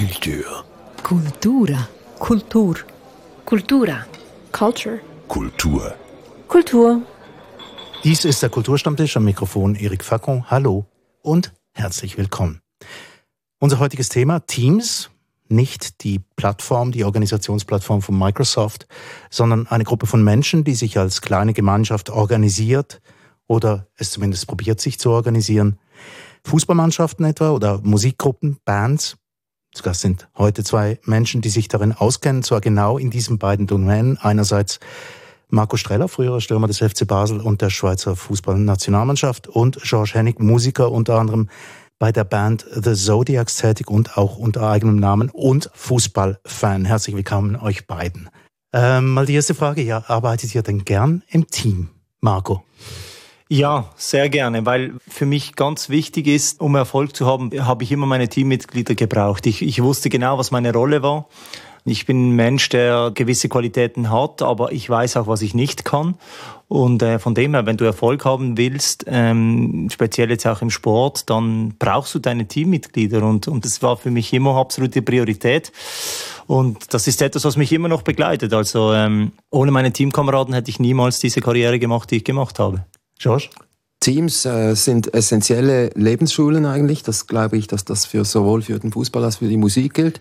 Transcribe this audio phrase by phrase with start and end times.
[0.00, 0.64] Kultur.
[1.02, 1.88] Cultura.
[2.18, 2.74] Kultur.
[3.44, 4.06] Cultura.
[4.50, 4.98] Culture.
[5.28, 5.94] Kultur.
[6.48, 7.02] Kultur.
[8.02, 10.50] Dies ist der Kulturstammtisch am Mikrofon Eric Facon.
[10.50, 10.86] Hallo
[11.20, 12.62] und herzlich willkommen.
[13.58, 15.10] Unser heutiges Thema Teams,
[15.48, 18.86] nicht die Plattform, die Organisationsplattform von Microsoft,
[19.28, 23.02] sondern eine Gruppe von Menschen, die sich als kleine Gemeinschaft organisiert
[23.46, 25.78] oder es zumindest probiert, sich zu organisieren.
[26.46, 29.18] Fußballmannschaften etwa oder Musikgruppen, Bands.
[29.72, 33.68] Zu Gast sind heute zwei Menschen, die sich darin auskennen, zwar genau in diesen beiden
[33.68, 34.18] Domänen.
[34.18, 34.80] Einerseits
[35.48, 40.90] Marco Streller, früherer Stürmer des FC Basel und der Schweizer Fußballnationalmannschaft und George Hennig, Musiker
[40.90, 41.48] unter anderem
[42.00, 46.84] bei der Band The Zodiacs tätig und auch unter eigenem Namen und Fußballfan.
[46.84, 48.28] Herzlich willkommen euch beiden.
[48.72, 52.64] Ähm, mal die erste Frage, ja, arbeitet ihr denn gern im Team, Marco?
[53.52, 57.90] Ja, sehr gerne, weil für mich ganz wichtig ist, um Erfolg zu haben, habe ich
[57.90, 59.44] immer meine Teammitglieder gebraucht.
[59.44, 61.26] Ich, ich wusste genau, was meine Rolle war.
[61.84, 65.84] Ich bin ein Mensch, der gewisse Qualitäten hat, aber ich weiß auch, was ich nicht
[65.84, 66.14] kann.
[66.68, 70.70] Und äh, von dem her, wenn du Erfolg haben willst, ähm, speziell jetzt auch im
[70.70, 73.24] Sport, dann brauchst du deine Teammitglieder.
[73.24, 75.72] Und, und das war für mich immer absolute Priorität.
[76.46, 78.54] Und das ist etwas, was mich immer noch begleitet.
[78.54, 82.84] Also ähm, ohne meine Teamkameraden hätte ich niemals diese Karriere gemacht, die ich gemacht habe.
[83.20, 83.50] George?
[84.00, 87.02] Teams äh, sind essentielle Lebensschulen eigentlich.
[87.02, 90.20] Das glaube ich, dass das für sowohl für den Fußball als für die Musik gilt.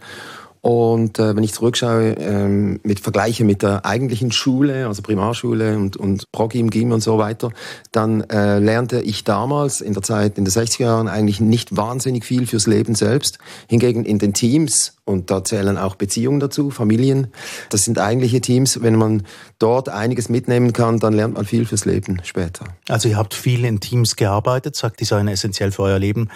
[0.62, 5.96] Und äh, wenn ich zurückschaue, ähm, mit Vergleiche mit der eigentlichen Schule, also Primarschule und,
[5.96, 7.52] und Progim, Gim und so weiter,
[7.92, 12.26] dann äh, lernte ich damals in der Zeit, in den 60er Jahren, eigentlich nicht wahnsinnig
[12.26, 13.40] viel fürs Leben selbst.
[13.68, 17.28] Hingegen in den Teams, und da zählen auch Beziehungen dazu, Familien,
[17.70, 19.24] das sind eigentliche Teams, wenn man
[19.60, 22.66] dort einiges mitnehmen kann, dann lernt man viel fürs Leben später.
[22.90, 26.30] Also ihr habt viel in Teams gearbeitet, sagt Design essentiell für euer Leben.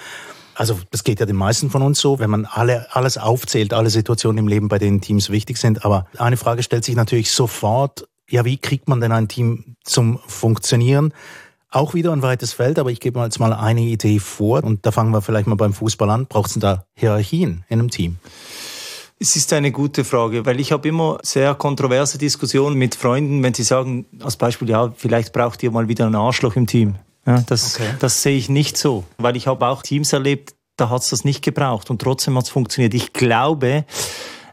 [0.55, 3.89] Also das geht ja den meisten von uns so, wenn man alle, alles aufzählt, alle
[3.89, 5.85] Situationen im Leben, bei denen Teams wichtig sind.
[5.85, 10.19] Aber eine Frage stellt sich natürlich sofort, ja, wie kriegt man denn ein Team zum
[10.25, 11.13] Funktionieren?
[11.69, 14.85] Auch wieder ein weites Feld, aber ich gebe mal jetzt mal eine Idee vor und
[14.85, 16.27] da fangen wir vielleicht mal beim Fußball an.
[16.27, 18.17] Braucht es denn da Hierarchien in einem Team?
[19.19, 23.53] Es ist eine gute Frage, weil ich habe immer sehr kontroverse Diskussionen mit Freunden, wenn
[23.53, 26.95] sie sagen, als Beispiel, ja, vielleicht braucht ihr mal wieder einen Arschloch im Team.
[27.25, 27.89] Ja, das, okay.
[27.99, 31.23] das sehe ich nicht so, weil ich habe auch Teams erlebt, da hat es das
[31.23, 32.93] nicht gebraucht und trotzdem hat es funktioniert.
[32.93, 33.85] Ich glaube,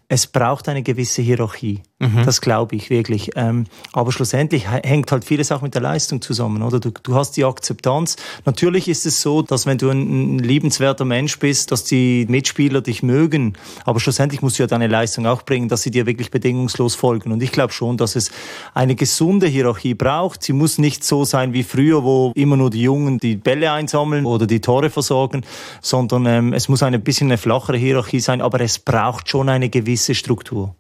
[0.08, 1.82] es braucht eine gewisse Hierarchie.
[2.00, 2.25] Mhm.
[2.25, 3.33] Das glaube ich wirklich.
[3.37, 6.81] Ähm, aber schlussendlich hängt halt vieles auch mit der Leistung zusammen, oder?
[6.81, 8.16] Du, du hast die Akzeptanz.
[8.47, 12.81] Natürlich ist es so, dass wenn du ein, ein liebenswerter Mensch bist, dass die Mitspieler
[12.81, 13.53] dich mögen.
[13.84, 17.33] Aber schlussendlich musst du ja deine Leistung auch bringen, dass sie dir wirklich bedingungslos folgen.
[17.33, 18.31] Und ich glaube schon, dass es
[18.72, 20.43] eine gesunde Hierarchie braucht.
[20.43, 24.25] Sie muss nicht so sein wie früher, wo immer nur die Jungen die Bälle einsammeln
[24.25, 25.43] oder die Tore versorgen,
[25.82, 28.41] sondern ähm, es muss ein bisschen eine flachere Hierarchie sein.
[28.41, 30.75] Aber es braucht schon eine gewisse Struktur.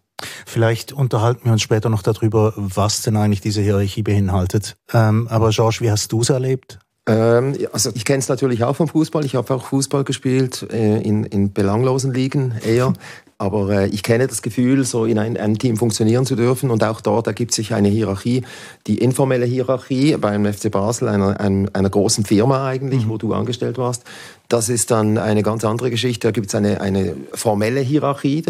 [0.46, 4.76] Vielleicht unterhalten wir uns später noch darüber, was denn eigentlich diese Hierarchie beinhaltet.
[4.92, 6.78] Ähm, aber George, wie hast du es erlebt?
[7.06, 9.24] Ähm, also ich kenne es natürlich auch vom Fußball.
[9.24, 12.92] Ich habe auch Fußball gespielt äh, in, in belanglosen Ligen eher.
[13.38, 16.70] Aber äh, ich kenne das Gefühl, so in ein, einem Team funktionieren zu dürfen.
[16.70, 18.44] Und auch dort ergibt sich eine Hierarchie.
[18.86, 23.08] Die informelle Hierarchie beim FC Basel, einer, einer, einer großen Firma eigentlich, mhm.
[23.08, 24.04] wo du angestellt warst,
[24.50, 26.26] das ist dann eine ganz andere Geschichte.
[26.26, 28.42] Da gibt es eine, eine formelle Hierarchie,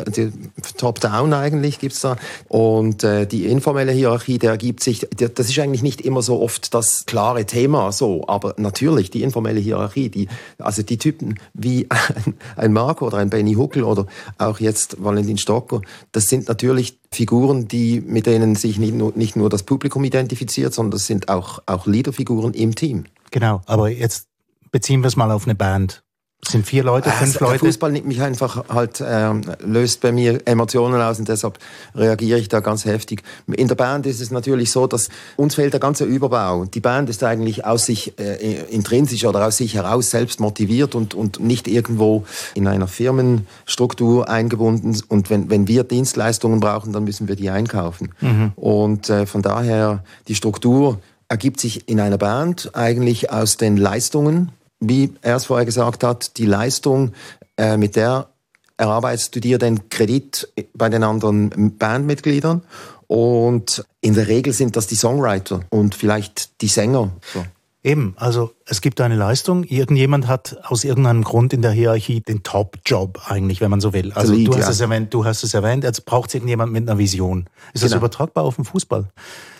[0.78, 2.16] top-down eigentlich gibt es da.
[2.48, 6.72] Und äh, die informelle Hierarchie, der ergibt sich, das ist eigentlich nicht immer so oft
[6.72, 8.24] das klare Thema so.
[8.26, 10.28] Aber natürlich, die informelle Hierarchie, die,
[10.58, 14.06] also die Typen wie ein, ein Marco oder ein Benny Huckel oder
[14.38, 15.82] auch jetzt Valentin Stocker,
[16.12, 20.72] das sind natürlich Figuren, die, mit denen sich nicht nur, nicht nur das Publikum identifiziert,
[20.72, 23.04] sondern das sind auch, auch Leaderfiguren im Team.
[23.32, 24.29] Genau, aber jetzt
[24.70, 26.02] beziehen wir es mal auf eine Band.
[26.42, 27.58] Es sind vier Leute, fünf also, Leute.
[27.58, 31.58] Fußball nimmt mich einfach halt, ähm, löst bei mir Emotionen aus und deshalb
[31.94, 33.22] reagiere ich da ganz heftig.
[33.46, 36.64] In der Band ist es natürlich so, dass uns fehlt der ganze Überbau.
[36.64, 41.14] Die Band ist eigentlich aus sich äh, intrinsisch oder aus sich heraus selbst motiviert und,
[41.14, 44.98] und nicht irgendwo in einer Firmenstruktur eingebunden.
[45.08, 48.14] Und wenn, wenn wir Dienstleistungen brauchen, dann müssen wir die einkaufen.
[48.22, 48.52] Mhm.
[48.56, 54.52] Und äh, von daher die Struktur ergibt sich in einer Band eigentlich aus den Leistungen
[54.80, 57.12] wie er es vorher gesagt hat, die Leistung,
[57.56, 58.28] äh, mit der
[58.76, 62.62] erarbeitest du dir den Kredit bei den anderen Bandmitgliedern.
[63.06, 67.10] Und in der Regel sind das die Songwriter und vielleicht die Sänger.
[67.34, 67.44] So.
[67.82, 69.64] Eben, also es gibt eine Leistung.
[69.64, 74.12] Irgendjemand hat aus irgendeinem Grund in der Hierarchie den Top-Job eigentlich, wenn man so will.
[74.12, 74.70] Also Lead, du hast ja.
[74.70, 75.84] es erwähnt, du hast es erwähnt.
[75.84, 77.48] Jetzt braucht es irgendjemand mit einer Vision.
[77.72, 77.92] Ist genau.
[77.92, 79.08] das übertragbar auf den Fußball?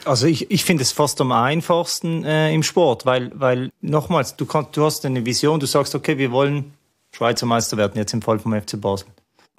[0.04, 4.44] Also ich, ich finde es fast am einfachsten äh, im Sport, weil, weil nochmals, du,
[4.44, 6.74] kannst, du hast eine Vision, du sagst, okay, wir wollen
[7.12, 9.08] Schweizer Meister werden, jetzt im Fall vom FC Basel.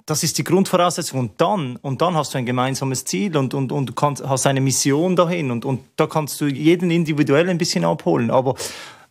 [0.06, 1.20] Das ist die Grundvoraussetzung.
[1.20, 4.60] Und dann, und dann hast du ein gemeinsames Ziel und, und, und kannst, hast eine
[4.60, 5.50] Mission dahin.
[5.50, 8.30] Und, und da kannst du jeden individuell ein bisschen abholen.
[8.30, 8.54] Aber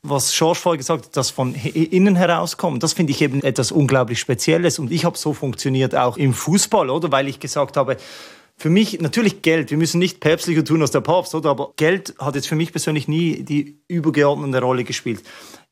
[0.03, 4.19] was George vorher gesagt hat, das von innen herauskommt, das finde ich eben etwas unglaublich
[4.19, 4.79] Spezielles.
[4.79, 7.11] Und ich habe so funktioniert auch im Fußball, oder?
[7.11, 7.97] Weil ich gesagt habe,
[8.61, 9.71] für mich natürlich Geld.
[9.71, 11.49] Wir müssen nicht päpstlicher tun als der Papst, oder?
[11.49, 15.23] Aber Geld hat jetzt für mich persönlich nie die übergeordnete Rolle gespielt.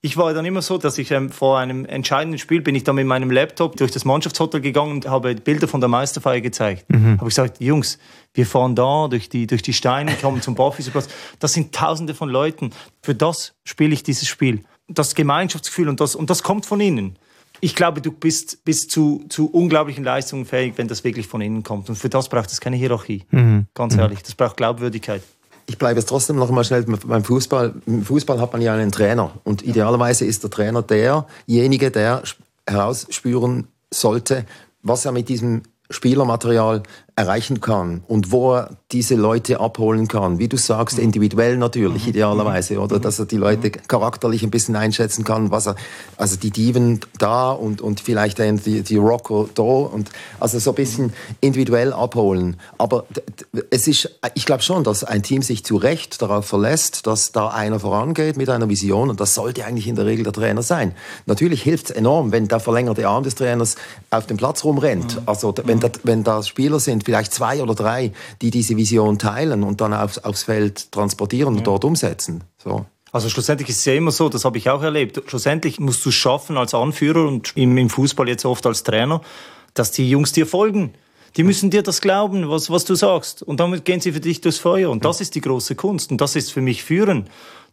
[0.01, 2.95] Ich war dann immer so, dass ich ähm, vor einem entscheidenden Spiel bin ich dann
[2.95, 6.86] mit meinem Laptop durch das Mannschaftshotel gegangen und habe Bilder von der Meisterfeier gezeigt.
[6.89, 7.18] Mhm.
[7.18, 8.00] Habe gesagt, Jungs,
[8.33, 11.09] wir fahren da durch die, durch die Steine, kommen zum Barfüßerplatz.
[11.38, 12.71] Das sind Tausende von Leuten.
[13.03, 14.63] Für das spiele ich dieses Spiel.
[14.88, 17.19] Das Gemeinschaftsgefühl und das, und das kommt von innen.
[17.61, 21.63] Ich glaube, du bist, bist zu, zu unglaublichen Leistungen fähig, wenn das wirklich von innen
[21.63, 21.89] kommt.
[21.89, 23.25] Und für das braucht es keine Hierarchie.
[23.31, 23.67] Mhm.
[23.73, 24.01] Ganz mhm.
[24.01, 24.23] ehrlich.
[24.23, 25.21] Das braucht Glaubwürdigkeit
[25.69, 27.75] ich bleibe jetzt trotzdem noch einmal schnell beim Fußball.
[27.85, 32.23] Im Fußball hat man ja einen Trainer und idealerweise ist der Trainer derjenige, der
[32.67, 34.45] herausspüren sollte,
[34.81, 35.61] was er mit diesem
[35.91, 36.83] Spielermaterial
[37.19, 40.39] erreichen kann und wo er diese Leute abholen kann.
[40.39, 41.04] Wie du sagst, mhm.
[41.04, 42.12] individuell natürlich, mhm.
[42.12, 42.95] idealerweise, oder?
[42.95, 43.01] Mhm.
[43.01, 45.75] Dass er die Leute charakterlich ein bisschen einschätzen kann, was er,
[46.16, 50.75] also die Diven da und, und vielleicht die, die Rocker da und, also so ein
[50.75, 52.56] bisschen individuell abholen.
[52.77, 53.04] Aber
[53.69, 57.50] es ist, ich glaube schon, dass ein Team sich zu Recht darauf verlässt, dass da
[57.50, 60.94] einer vorangeht mit einer Vision und das sollte eigentlich in der Regel der Trainer sein.
[61.25, 63.75] Natürlich hilft es enorm, wenn der verlängerte Arm des Trainers
[64.10, 65.21] auf dem Platz rumrennt.
[65.25, 68.11] Also, wenn da, wenn da Spieler sind, vielleicht zwei oder drei,
[68.44, 72.44] die diese Vision teilen und dann aufs, aufs Feld transportieren und dort umsetzen.
[72.63, 72.85] So.
[73.11, 75.19] Also schlussendlich ist es ja immer so, das habe ich auch erlebt.
[75.25, 79.21] Schlussendlich musst du es schaffen als Anführer und im, Fußball jetzt oft als Trainer,
[79.73, 80.94] dass die Jungs dir folgen.
[81.35, 83.41] Die müssen dir das glauben, was, was du sagst.
[83.41, 84.91] Und damit gehen sie für dich durchs Feuer.
[84.91, 86.11] Und das ist die große Kunst.
[86.11, 87.27] Und das ist für mich Führen.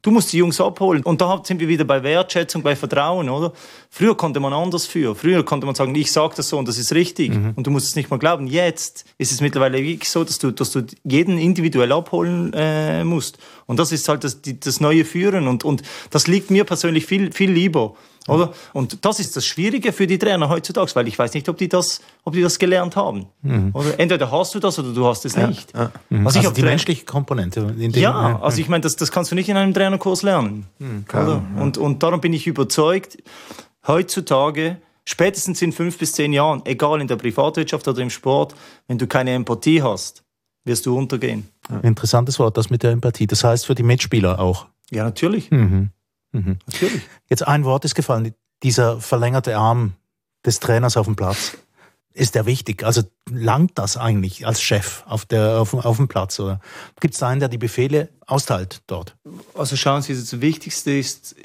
[0.07, 1.03] Du musst die Jungs abholen.
[1.03, 3.53] Und da sind wir wieder bei Wertschätzung, bei Vertrauen, oder?
[3.91, 5.17] Früher konnte man anders führen.
[5.17, 7.35] Früher konnte man sagen, ich sage das so und das ist richtig.
[7.35, 7.55] Mhm.
[7.57, 8.47] Und du musst es nicht mal glauben.
[8.47, 13.39] Jetzt ist es mittlerweile wirklich so, dass du, dass du jeden individuell abholen äh, musst.
[13.67, 15.49] Und das ist halt das, die, das neue Führen.
[15.49, 17.97] Und, und das liegt mir persönlich viel, viel lieber.
[18.29, 18.53] Oder?
[18.73, 21.69] Und das ist das Schwierige für die Trainer heutzutage, weil ich weiß nicht, ob die
[21.69, 23.27] das, ob die das gelernt haben.
[23.43, 23.71] Mhm.
[23.73, 25.47] Oder entweder hast du das oder du hast es ja.
[25.47, 25.73] nicht.
[25.75, 25.93] Ja.
[26.11, 26.27] Mhm.
[26.27, 27.75] Also, also die menschliche Komponente.
[27.95, 30.67] Ja, also ich meine, das, das kannst du nicht in einem Trainerkurs lernen.
[30.79, 31.43] Mhm, oder?
[31.59, 33.19] Und, und darum bin ich überzeugt,
[33.87, 38.55] heutzutage, spätestens in fünf bis zehn Jahren, egal in der Privatwirtschaft oder im Sport,
[38.89, 40.25] wenn du keine Empathie hast,
[40.65, 41.49] wirst du untergehen.
[41.83, 43.27] Interessantes Wort, das mit der Empathie.
[43.27, 44.67] Das heißt für die Mitspieler auch.
[44.91, 45.51] Ja, natürlich.
[45.51, 45.91] Mhm.
[46.37, 46.59] Mhm.
[46.67, 47.03] Natürlich.
[47.29, 49.95] Jetzt ein Wort ist gefallen, dieser verlängerte Arm
[50.45, 51.57] des Trainers auf dem Platz.
[52.13, 52.83] Ist der wichtig?
[52.83, 56.41] Also langt das eigentlich als Chef auf, der, auf, auf dem Platz?
[56.41, 56.61] Oder
[56.99, 59.15] gibt es einen, der die Befehle austeilt dort?
[59.55, 61.37] Also schauen Sie, das Wichtigste ist,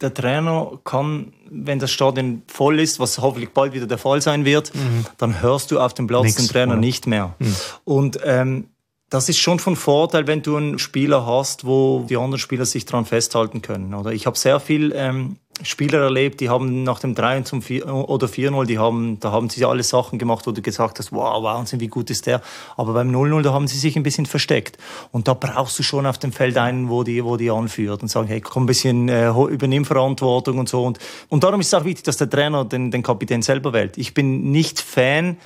[0.00, 4.44] der Trainer kann, wenn das Stadion voll ist, was hoffentlich bald wieder der Fall sein
[4.44, 5.06] wird, mhm.
[5.18, 6.80] dann hörst du auf dem Platz Nix, den Trainer oder?
[6.80, 7.36] nicht mehr.
[7.38, 7.56] Mhm.
[7.84, 8.70] Und ähm,
[9.10, 12.86] das ist schon von Vorteil, wenn du einen Spieler hast, wo die anderen Spieler sich
[12.86, 13.92] dran festhalten können.
[13.92, 17.86] Oder ich habe sehr viel ähm, Spieler erlebt, die haben nach dem 3 zum 4
[17.86, 21.42] oder 4-0, die haben, da haben sie alle Sachen gemacht, wo du gesagt hast, wow,
[21.42, 22.40] Wahnsinn, wie gut ist der.
[22.76, 24.78] Aber beim 0-0, da haben sie sich ein bisschen versteckt.
[25.10, 28.08] Und da brauchst du schon auf dem Feld einen, wo die, wo die anführt und
[28.08, 30.84] sagen, hey, komm ein bisschen, äh, übernimm Verantwortung und so.
[30.84, 33.98] Und, und darum ist es auch wichtig, dass der Trainer den, den Kapitän selber wählt.
[33.98, 35.36] Ich bin nicht Fan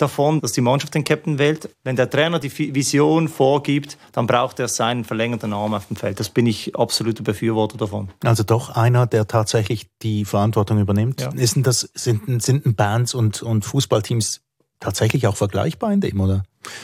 [0.00, 1.74] davon, dass die Mannschaft den Captain wählt.
[1.84, 6.20] Wenn der Trainer die Vision vorgibt, dann braucht er seinen verlängerten Arm auf dem Feld.
[6.20, 8.10] Das bin ich absoluter Befürworter davon.
[8.24, 11.20] Also doch einer, der tatsächlich die Verantwortung übernimmt.
[11.20, 11.30] Ja.
[11.30, 14.42] Ist denn das, sind, sind Bands und, und Fußballteams
[14.80, 16.42] tatsächlich auch vergleichbar in dem, oder?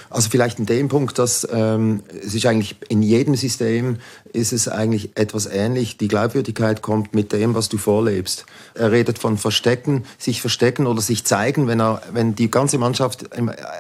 [0.08, 3.98] Also vielleicht in dem Punkt, dass ähm, es ist eigentlich in jedem System
[4.32, 5.98] ist es eigentlich etwas ähnlich.
[5.98, 8.46] Die Glaubwürdigkeit kommt mit dem, was du vorlebst.
[8.74, 13.26] Er redet von Verstecken, sich verstecken oder sich zeigen, wenn er, wenn die ganze Mannschaft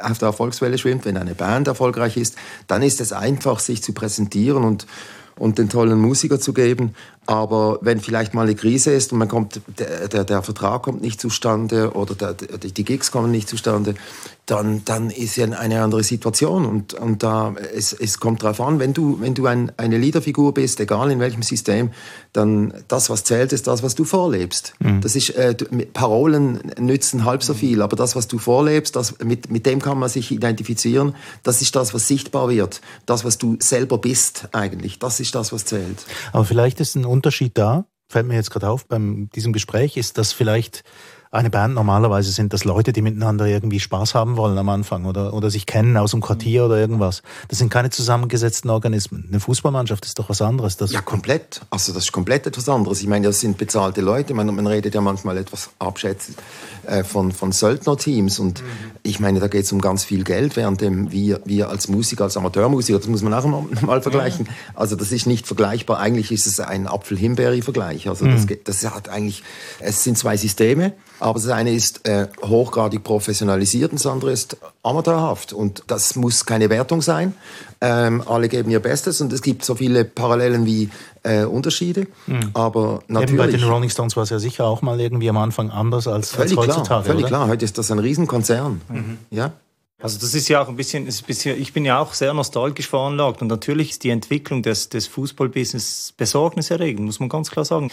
[0.02, 3.92] auf der Erfolgswelle schwimmt, wenn eine Band erfolgreich ist, dann ist es einfach, sich zu
[3.92, 4.86] präsentieren und
[5.38, 6.94] und den tollen Musiker zu geben.
[7.26, 11.02] Aber wenn vielleicht mal eine Krise ist und man kommt, der, der, der Vertrag kommt
[11.02, 13.94] nicht zustande oder der, die Gigs kommen nicht zustande,
[14.46, 16.64] dann, dann ist ja eine andere Situation.
[16.64, 20.54] Und, und da, es, es kommt darauf an, wenn du, wenn du ein, eine Leaderfigur
[20.54, 21.90] bist, egal in welchem System,
[22.32, 24.74] dann das, was zählt, ist das, was du vorlebst.
[24.78, 25.00] Mhm.
[25.00, 25.54] Das ist, äh,
[25.92, 29.98] Parolen nützen halb so viel, aber das, was du vorlebst, das, mit, mit dem kann
[29.98, 31.16] man sich identifizieren.
[31.42, 32.80] Das ist das, was sichtbar wird.
[33.04, 35.00] Das, was du selber bist eigentlich.
[35.00, 36.06] Das ist das, was zählt.
[36.32, 40.18] Aber vielleicht ist ein Unterschied da, fällt mir jetzt gerade auf beim diesem Gespräch, ist,
[40.18, 40.84] dass vielleicht
[41.30, 45.34] eine Band normalerweise sind das Leute, die miteinander irgendwie Spaß haben wollen am Anfang oder,
[45.34, 47.22] oder sich kennen aus dem Quartier oder irgendwas.
[47.48, 49.26] Das sind keine zusammengesetzten Organismen.
[49.28, 50.76] Eine Fußballmannschaft ist doch was anderes.
[50.76, 51.62] Das ja, komplett.
[51.70, 53.00] Also das ist komplett etwas anderes.
[53.00, 54.34] Ich meine, das sind bezahlte Leute.
[54.34, 56.38] Man, man redet ja manchmal etwas abschätzend
[56.86, 58.38] äh, von, von Söldnerteams.
[58.38, 58.66] Und mhm.
[59.02, 62.36] ich meine, da geht es um ganz viel Geld, während wir, wir als Musiker, als
[62.36, 64.48] Amateurmusiker, das muss man auch mal, mal vergleichen.
[64.74, 65.98] Also das ist nicht vergleichbar.
[65.98, 68.08] Eigentlich ist es ein Apfel-Himbeere-Vergleich.
[68.08, 68.46] Also mhm.
[68.64, 69.42] das, das hat eigentlich,
[69.80, 70.92] es sind zwei Systeme.
[71.18, 75.52] Aber das eine ist äh, hochgradig professionalisiert und das andere ist amateurhaft.
[75.52, 77.34] Und das muss keine Wertung sein.
[77.80, 80.90] Ähm, alle geben ihr Bestes und es gibt so viele Parallelen wie
[81.22, 82.06] äh, Unterschiede.
[82.26, 82.50] Mhm.
[82.54, 83.30] Aber natürlich.
[83.30, 86.06] Eben bei den Rolling Stones war es ja sicher auch mal irgendwie am Anfang anders
[86.06, 86.86] als, völlig als heutzutage.
[86.86, 87.28] Klar, völlig oder?
[87.28, 87.48] klar.
[87.48, 88.80] Heute ist das ein Riesenkonzern.
[88.88, 89.18] Mhm.
[89.30, 89.52] Ja.
[89.98, 92.34] Also das ist ja auch ein bisschen, ist ein bisschen, ich bin ja auch sehr
[92.34, 97.64] nostalgisch veranlagt und natürlich ist die Entwicklung des, des Fußballbusiness besorgniserregend, muss man ganz klar
[97.64, 97.90] sagen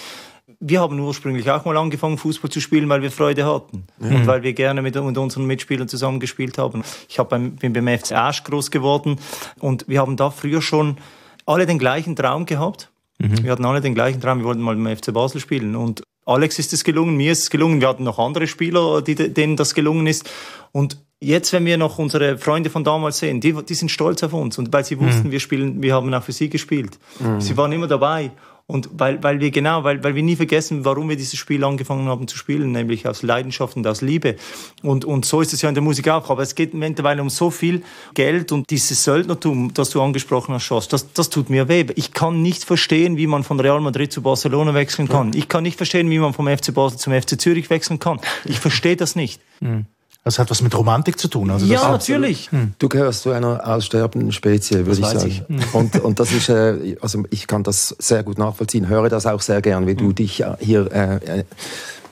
[0.60, 4.16] wir haben ursprünglich auch mal angefangen, Fußball zu spielen, weil wir Freude hatten mhm.
[4.16, 6.84] und weil wir gerne mit, mit unseren Mitspielern zusammengespielt haben.
[7.08, 9.20] Ich hab beim, bin beim FC Asch groß geworden
[9.60, 10.98] und wir haben da früher schon
[11.46, 12.90] alle den gleichen Traum gehabt.
[13.20, 13.44] Mhm.
[13.44, 16.58] Wir hatten alle den gleichen Traum, wir wollten mal beim FC Basel spielen und Alex
[16.60, 19.74] ist es gelungen, mir ist es gelungen, wir hatten noch andere Spieler, die, denen das
[19.74, 20.30] gelungen ist
[20.72, 24.34] und Jetzt, wenn wir noch unsere Freunde von damals sehen, die, die sind stolz auf
[24.34, 25.32] uns und weil sie wussten, mhm.
[25.32, 27.00] wir spielen, wir haben auch für sie gespielt.
[27.20, 27.40] Mhm.
[27.40, 28.32] Sie waren immer dabei
[28.66, 32.08] und weil, weil wir genau, weil, weil wir nie vergessen, warum wir dieses Spiel angefangen
[32.08, 34.38] haben zu spielen, nämlich aus Leidenschaft und aus Liebe.
[34.82, 36.30] Und, und so ist es ja in der Musik auch.
[36.30, 40.64] Aber es geht mittlerweile um so viel Geld und dieses Söldnertum, das du angesprochen hast,
[40.64, 41.86] Schoss, das, das tut mir weh.
[41.96, 45.34] Ich kann nicht verstehen, wie man von Real Madrid zu Barcelona wechseln kann.
[45.36, 48.22] Ich kann nicht verstehen, wie man vom FC Basel zum FC Zürich wechseln kann.
[48.46, 49.42] Ich verstehe das nicht.
[49.60, 49.88] Mhm.
[50.24, 51.52] Das hat was mit Romantik zu tun.
[51.52, 52.50] Also ja, natürlich.
[52.52, 52.74] Hm.
[52.80, 55.28] Du gehörst zu einer aussterbenden Spezie, würde ich sagen.
[55.28, 55.44] Ich.
[55.48, 55.60] Hm.
[55.74, 59.42] Und, und das ist, äh, also ich kann das sehr gut nachvollziehen, höre das auch
[59.42, 60.16] sehr gern, wie du hm.
[60.16, 61.44] dich hier äh, äh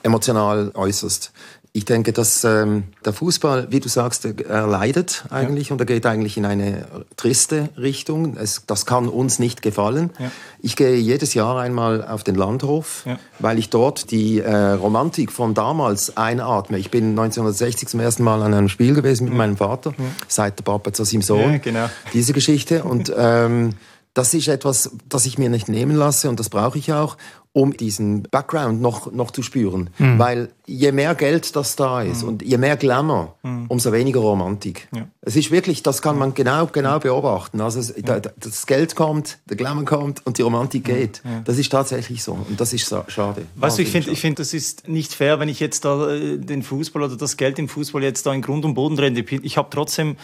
[0.02, 1.32] emotional äußerst.
[1.74, 5.72] Ich denke, dass ähm, der Fußball, wie du sagst, er leidet eigentlich ja.
[5.72, 6.84] und er geht eigentlich in eine
[7.16, 8.36] triste Richtung.
[8.36, 10.10] Es, das kann uns nicht gefallen.
[10.18, 10.30] Ja.
[10.60, 13.18] Ich gehe jedes Jahr einmal auf den Landhof, ja.
[13.38, 16.76] weil ich dort die äh, Romantik von damals einatme.
[16.76, 19.94] Ich bin 1960 zum ersten Mal an einem Spiel gewesen mit meinem Vater,
[20.28, 21.62] seit der Papa zu seinem Sohn.
[21.62, 21.88] Genau.
[22.12, 23.76] Diese Geschichte und ähm,
[24.14, 27.16] das ist etwas, das ich mir nicht nehmen lasse und das brauche ich auch
[27.54, 29.90] um diesen Background noch, noch zu spüren.
[29.98, 30.18] Mhm.
[30.18, 32.28] Weil je mehr Geld das da ist mhm.
[32.28, 33.66] und je mehr Glamour, mhm.
[33.68, 34.88] umso weniger Romantik.
[34.94, 35.06] Ja.
[35.20, 37.60] Es ist wirklich, das kann man genau, genau beobachten.
[37.60, 38.20] Also es, ja.
[38.20, 41.20] da, das Geld kommt, der Glamour kommt und die Romantik geht.
[41.24, 41.42] Ja.
[41.44, 43.46] Das ist tatsächlich so und das ist schade.
[43.56, 46.38] Weißt du, ich finde, ich finde, das ist nicht fair, wenn ich jetzt da äh,
[46.38, 49.20] den Fußball oder das Geld im Fußball jetzt da in Grund und Boden renne.
[49.20, 50.16] Ich habe trotzdem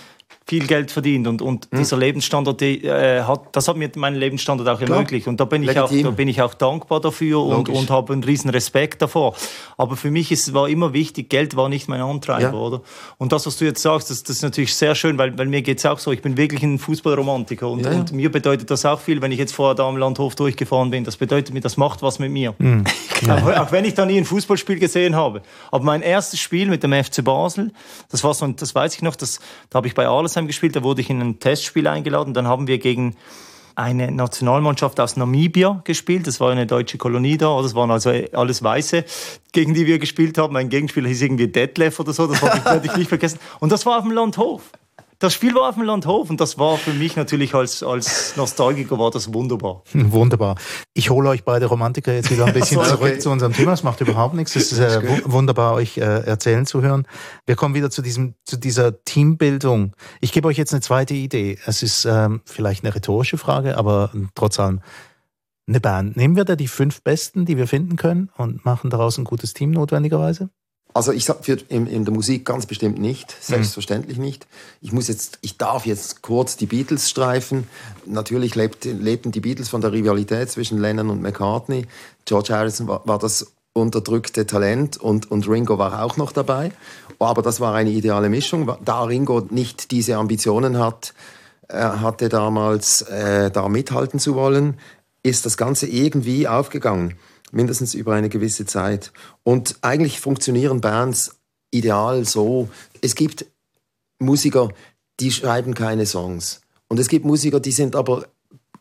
[0.49, 1.79] viel Geld verdient und, und hm.
[1.79, 5.29] dieser Lebensstandard, die, äh, hat, das hat mir meinen Lebensstandard auch ermöglicht.
[5.29, 8.25] Und da bin, ich auch, da bin ich auch dankbar dafür und, und habe einen
[8.25, 9.35] riesen Respekt davor.
[9.77, 12.53] Aber für mich ist, war immer wichtig, Geld war nicht mein Antreiber, ja.
[12.55, 12.81] oder?
[13.19, 15.61] Und das, was du jetzt sagst, das, das ist natürlich sehr schön, weil, weil mir
[15.61, 16.13] geht's auch so.
[16.13, 19.39] Ich bin wirklich ein Fußballromantiker und, ja, und mir bedeutet das auch viel, wenn ich
[19.39, 21.05] jetzt vorher da am Landhof durchgefahren bin.
[21.05, 22.55] Das bedeutet mir, das macht was mit mir.
[22.57, 22.85] Mhm.
[23.29, 25.43] auch, auch wenn ich da nie ein Fußballspiel gesehen habe.
[25.71, 27.71] Aber mein erstes Spiel mit dem FC Basel,
[28.11, 30.83] das war so, das weiß ich noch, das, da habe ich bei Alesheim gespielt, da
[30.83, 32.35] wurde ich in ein Testspiel eingeladen.
[32.35, 33.17] Dann haben wir gegen
[33.75, 36.27] eine Nationalmannschaft aus Namibia gespielt.
[36.27, 37.61] Das war eine deutsche Kolonie da.
[37.63, 39.05] Das waren also alles Weiße,
[39.53, 40.53] gegen die wir gespielt haben.
[40.53, 42.27] Mein Gegenspieler hieß irgendwie Detlef oder so.
[42.27, 43.39] Das werde ich nicht vergessen.
[43.61, 44.71] Und das war auf dem Landhof
[45.19, 48.99] das Spiel war auf dem Landhof und das war für mich natürlich als, als Nostalgiker
[48.99, 49.83] war das wunderbar.
[49.93, 50.57] Wunderbar.
[50.95, 53.19] Ich hole euch beide Romantiker jetzt wieder ein bisschen so, zurück okay.
[53.19, 53.73] zu unserem Thema.
[53.73, 54.55] Es macht überhaupt nichts.
[54.55, 57.07] Es ist äh, wunderbar, euch äh, erzählen zu hören.
[57.47, 59.95] Wir kommen wieder zu diesem, zu dieser Teambildung.
[60.21, 61.59] Ich gebe euch jetzt eine zweite Idee.
[61.67, 64.81] Es ist ähm, vielleicht eine rhetorische Frage, aber trotz allem
[65.67, 66.17] eine Band.
[66.17, 69.53] Nehmen wir da die fünf Besten, die wir finden können und machen daraus ein gutes
[69.53, 70.51] Team notwendigerweise?
[70.95, 74.25] Also ich sag für in, in, der Musik ganz bestimmt nicht, selbstverständlich mhm.
[74.25, 74.47] nicht.
[74.81, 77.69] Ich muss jetzt, ich darf jetzt kurz die Beatles streifen.
[78.07, 81.87] Natürlich lebt, lebten die Beatles von der Rivalität zwischen Lennon und McCartney.
[82.25, 86.73] George Harrison war, war das unterdrückte Talent und, und Ringo war auch noch dabei.
[87.19, 88.71] Aber das war eine ideale Mischung.
[88.85, 91.15] Da Ringo nicht diese Ambitionen hat,
[91.69, 94.79] äh, hatte damals äh, da mithalten zu wollen,
[95.23, 97.15] ist das Ganze irgendwie aufgegangen
[97.53, 99.13] mindestens über eine gewisse Zeit.
[99.43, 101.39] Und eigentlich funktionieren Bands
[101.71, 102.69] ideal so.
[103.01, 103.47] Es gibt
[104.19, 104.71] Musiker,
[105.21, 106.61] die schreiben keine Songs.
[106.89, 108.27] Und es gibt Musiker, die sind aber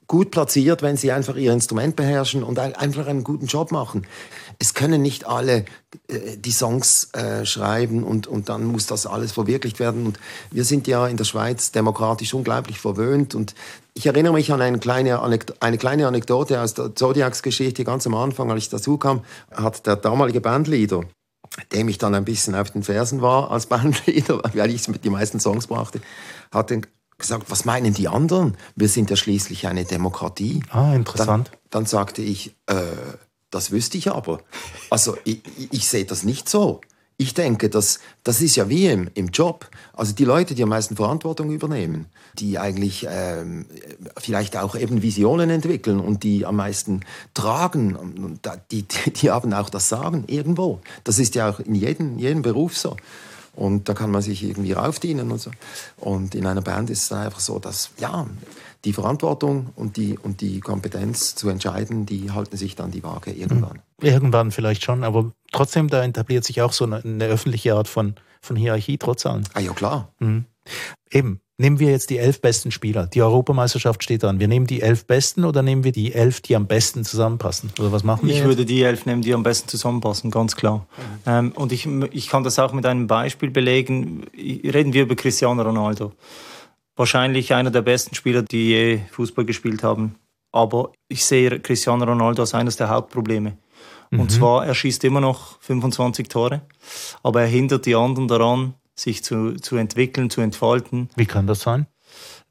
[0.08, 4.08] gut platziert, wenn sie einfach ihr Instrument beherrschen und einfach einen guten Job machen.
[4.58, 5.66] Es können nicht alle
[6.08, 10.08] äh, die Songs äh, schreiben und, und dann muss das alles verwirklicht werden.
[10.08, 10.20] Und
[10.50, 13.36] wir sind ja in der Schweiz demokratisch unglaublich verwöhnt.
[13.36, 13.54] Und
[13.98, 17.84] ich erinnere mich an eine kleine, eine kleine Anekdote aus der Zodiacs-Geschichte.
[17.84, 21.04] Ganz am Anfang, als ich dazu kam, hat der damalige Bandleader
[21.74, 25.40] dem ich dann ein bisschen auf den Fersen war als Bandleader, weil ich die meisten
[25.40, 26.02] Songs brachte,
[26.52, 26.72] hat
[27.18, 28.58] gesagt, was meinen die anderen?
[28.76, 30.62] Wir sind ja schließlich eine Demokratie.
[30.70, 31.50] Ah, interessant.
[31.50, 32.76] Dann, dann sagte ich, äh,
[33.50, 34.40] das wüsste ich aber.
[34.90, 36.82] Also ich, ich sehe das nicht so.
[37.20, 39.68] Ich denke, das, das ist ja wie im, im Job.
[39.94, 42.06] Also die Leute, die am meisten Verantwortung übernehmen,
[42.38, 43.66] die eigentlich ähm,
[44.18, 47.02] vielleicht auch eben Visionen entwickeln und die am meisten
[47.34, 48.40] tragen,
[48.72, 50.80] die, die, die haben auch das Sagen irgendwo.
[51.04, 52.96] Das ist ja auch in jedem, jedem Beruf so.
[53.56, 55.50] Und da kann man sich irgendwie raufdienen und so.
[55.98, 58.28] Und in einer Band ist es einfach so, dass, ja,
[58.86, 63.32] die Verantwortung und die, und die Kompetenz zu entscheiden, die halten sich dann die Waage
[63.32, 63.82] irgendwann.
[64.02, 64.10] Hm.
[64.10, 68.16] Irgendwann vielleicht schon, aber trotzdem, da etabliert sich auch so eine, eine öffentliche Art von,
[68.42, 69.44] von Hierarchie trotz allem.
[69.54, 70.14] Ah ja, klar.
[70.20, 70.46] Mhm.
[71.12, 73.08] Eben, nehmen wir jetzt die elf besten Spieler.
[73.08, 74.40] Die Europameisterschaft steht an.
[74.40, 77.72] Wir nehmen die elf besten oder nehmen wir die elf, die am besten zusammenpassen?
[77.80, 78.34] Oder was machen wir?
[78.34, 78.48] Ich jetzt?
[78.48, 80.86] würde die elf nehmen, die am besten zusammenpassen, ganz klar.
[80.98, 81.04] Mhm.
[81.26, 84.26] Ähm, und ich, ich kann das auch mit einem Beispiel belegen.
[84.36, 86.12] Reden wir über Cristiano Ronaldo.
[86.98, 90.16] Wahrscheinlich einer der besten Spieler, die je Fußball gespielt haben.
[90.52, 93.58] Aber ich sehe Cristiano Ronaldo als eines der Hauptprobleme.
[94.10, 94.20] Mhm.
[94.20, 96.62] Und zwar, er schießt immer noch 25 Tore,
[97.24, 101.10] aber er hindert die anderen daran, sich zu, zu entwickeln, zu entfalten.
[101.16, 101.86] Wie kann das sein?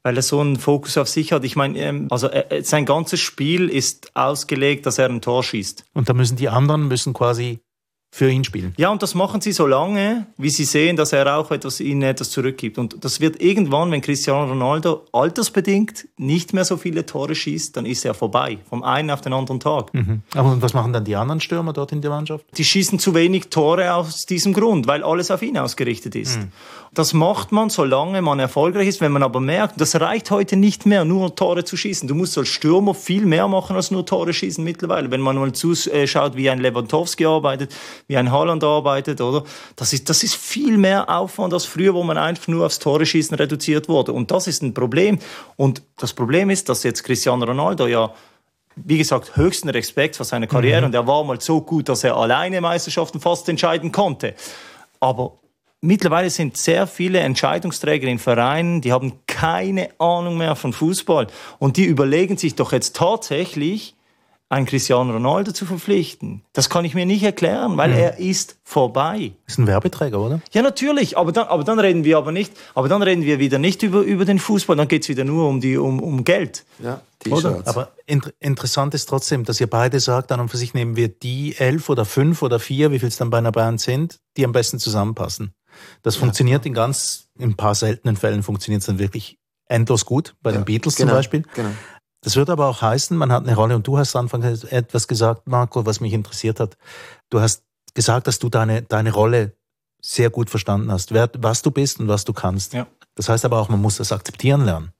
[0.03, 1.43] Weil er so einen Fokus auf sich hat.
[1.43, 2.29] Ich meine, ähm, also
[2.61, 5.83] sein ganzes Spiel ist ausgelegt, dass er ein Tor schießt.
[5.93, 7.59] Und da müssen die anderen müssen quasi
[8.17, 8.73] für ihn spielen.
[8.77, 12.01] Ja, und das machen sie so lange, wie sie sehen, dass er auch etwas, ihnen
[12.01, 12.79] etwas zurückgibt.
[12.79, 17.85] Und das wird irgendwann, wenn Cristiano Ronaldo altersbedingt nicht mehr so viele Tore schießt, dann
[17.85, 19.93] ist er vorbei, vom einen auf den anderen Tag.
[19.93, 20.23] Mhm.
[20.33, 22.43] Aber was machen dann die anderen Stürmer dort in der Mannschaft?
[22.57, 26.39] Die schießen zu wenig Tore aus diesem Grund, weil alles auf ihn ausgerichtet ist.
[26.39, 26.51] Mhm.
[26.93, 29.01] Das macht man, solange man erfolgreich ist.
[29.01, 32.07] Wenn man aber merkt, das reicht heute nicht mehr, nur Tore zu schießen.
[32.07, 35.11] Du musst als Stürmer viel mehr machen als nur Tore schießen mittlerweile.
[35.11, 37.75] Wenn man mal zuschaut, wie ein Lewandowski arbeitet,
[38.07, 39.43] wie ein Haaland arbeitet, oder?
[39.75, 43.05] Das ist, das ist viel mehr Aufwand als früher, wo man einfach nur aufs Tore
[43.05, 44.13] schießen reduziert wurde.
[44.13, 45.19] Und das ist ein Problem.
[45.55, 48.13] Und das Problem ist, dass jetzt Cristiano Ronaldo ja
[48.85, 50.87] wie gesagt, höchsten Respekt für seine Karriere mhm.
[50.87, 54.35] und er war mal so gut, dass er alleine Meisterschaften fast entscheiden konnte.
[54.99, 55.39] Aber
[55.81, 61.27] mittlerweile sind sehr viele Entscheidungsträger in Vereinen, die haben keine Ahnung mehr von Fußball.
[61.59, 63.97] Und die überlegen sich doch jetzt tatsächlich,
[64.49, 66.41] einen Cristiano Ronaldo zu verpflichten.
[66.53, 67.97] Das kann ich mir nicht erklären, weil mhm.
[67.97, 69.33] er ist vorbei.
[69.45, 70.41] Ist ein Werbeträger, oder?
[70.53, 71.17] Ja, natürlich.
[71.17, 74.01] Aber dann, aber dann reden wir aber nicht, aber dann reden wir wieder nicht über,
[74.01, 74.77] über den Fußball.
[74.77, 76.65] Dann geht es wieder nur um, die, um, um Geld.
[76.81, 77.67] Ja, T-Shirts.
[77.67, 81.09] Aber inter interessant ist trotzdem, dass ihr beide sagt, dann und für sich nehmen wir
[81.09, 84.45] die elf oder fünf oder vier, wie viel es dann bei einer Band sind, die
[84.45, 85.51] am besten zusammenpassen.
[86.03, 86.19] Das ja.
[86.21, 90.51] funktioniert in ganz, in ein paar seltenen Fällen funktioniert es dann wirklich endlos gut, bei
[90.51, 91.43] ja, den Beatles genau, zum Beispiel.
[91.53, 91.69] Genau.
[92.21, 95.47] Das würde aber auch heißen, man hat eine Rolle und du hast anfangs etwas gesagt,
[95.47, 96.77] Marco, was mich interessiert hat.
[97.29, 97.63] Du hast
[97.93, 99.55] gesagt, dass du deine, deine Rolle
[100.01, 102.73] sehr gut verstanden hast, wer, was du bist und was du kannst.
[102.73, 102.87] Ja.
[103.15, 104.93] Das heißt aber auch, man muss das akzeptieren lernen.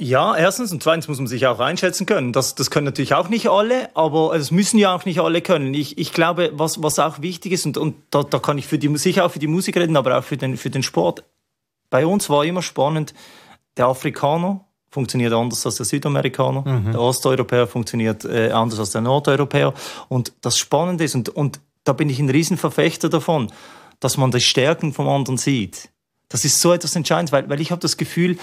[0.00, 2.32] Ja, erstens und zweitens muss man sich auch einschätzen können.
[2.32, 5.74] Das, das können natürlich auch nicht alle, aber es müssen ja auch nicht alle können.
[5.74, 8.78] Ich, ich glaube, was, was auch wichtig ist, und, und da, da kann ich für
[8.78, 11.24] die, sicher auch für die Musik reden, aber auch für den, für den Sport.
[11.90, 13.12] Bei uns war immer spannend,
[13.76, 16.92] der Afrikaner funktioniert anders als der Südamerikaner, mhm.
[16.92, 19.74] der Osteuropäer funktioniert äh, anders als der Nordeuropäer.
[20.08, 23.52] Und das Spannende ist, und, und da bin ich ein Riesenverfechter davon,
[24.00, 25.90] dass man die Stärken vom anderen sieht.
[26.30, 28.38] Das ist so etwas Entscheidendes, weil, weil ich habe das Gefühl,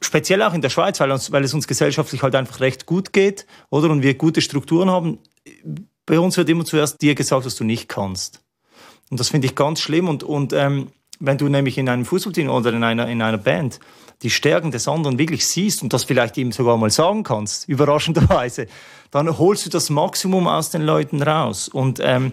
[0.00, 3.14] speziell auch in der Schweiz, weil, uns, weil es uns gesellschaftlich halt einfach recht gut
[3.14, 3.90] geht, oder?
[3.90, 5.18] Und wir gute Strukturen haben.
[6.04, 8.42] Bei uns wird immer zuerst dir gesagt, was du nicht kannst.
[9.10, 10.06] Und das finde ich ganz schlimm.
[10.06, 13.80] Und, und ähm, wenn du nämlich in einem Fußballteam oder in einer, in einer Band
[14.22, 18.66] die Stärken des anderen wirklich siehst und das vielleicht ihm sogar mal sagen kannst, überraschenderweise,
[19.10, 21.68] dann holst du das Maximum aus den Leuten raus.
[21.68, 22.32] Und ähm,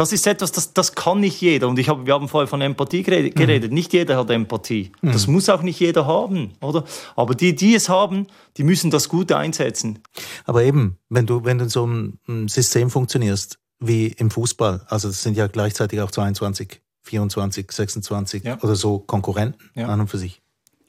[0.00, 1.68] das ist etwas, das, das kann nicht jeder.
[1.68, 3.68] Und ich hab, wir haben vorher von Empathie geredet.
[3.68, 3.74] Mhm.
[3.74, 4.92] Nicht jeder hat Empathie.
[5.02, 5.12] Mhm.
[5.12, 6.84] Das muss auch nicht jeder haben, oder?
[7.16, 9.98] Aber die, die es haben, die müssen das gut einsetzen.
[10.46, 15.08] Aber eben, wenn du, wenn du in so einem System funktionierst, wie im Fußball, also
[15.08, 18.58] das sind ja gleichzeitig auch 22, 24, 26 ja.
[18.62, 19.88] oder so Konkurrenten ja.
[19.88, 20.40] an und für sich.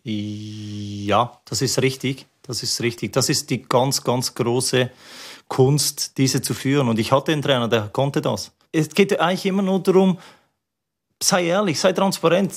[0.04, 2.28] Ja, das ist richtig.
[2.44, 3.12] Das ist richtig.
[3.12, 4.90] Das ist die ganz, ganz große
[5.50, 6.88] Kunst, diese zu führen.
[6.88, 10.18] Und ich hatte einen Trainer, der konnte das es geht eigentlich immer nur darum,
[11.22, 12.54] sei ehrlich, sei transparent.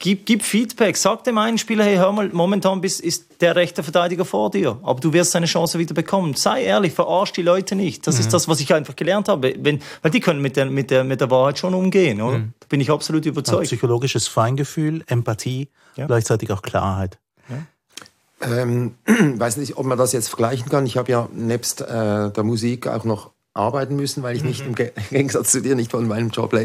[0.00, 3.82] Gib, gib Feedback, sag dem einen Spieler, hey, hör mal, momentan bist, ist der rechte
[3.82, 6.34] Verteidiger vor dir, aber du wirst seine Chance wieder bekommen.
[6.34, 8.06] Sei ehrlich, verarsch die Leute nicht.
[8.06, 8.20] Das mhm.
[8.20, 9.54] ist das, was ich einfach gelernt habe.
[9.58, 12.38] Wenn, weil die können mit der, mit der, mit der Wahrheit schon umgehen, oder?
[12.38, 12.54] Mhm.
[12.60, 13.64] Da bin ich absolut überzeugt.
[13.64, 16.06] Ja, psychologisches Feingefühl, Empathie, ja.
[16.06, 17.18] gleichzeitig auch Klarheit.
[17.48, 18.62] Ja.
[18.62, 20.86] Ähm, weiß nicht, ob man das jetzt vergleichen kann.
[20.86, 24.74] Ich habe ja nebst äh, der Musik auch noch arbeiten müssen, weil ich nicht im
[25.10, 26.56] Gegensatz zu dir nicht von meinem Job,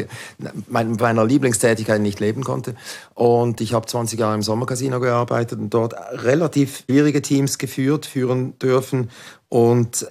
[0.68, 2.74] meiner Lieblingstätigkeit nicht leben konnte.
[3.14, 8.58] Und ich habe 20 Jahre im Sommercasino gearbeitet und dort relativ schwierige Teams geführt, führen
[8.58, 9.10] dürfen.
[9.48, 10.06] Und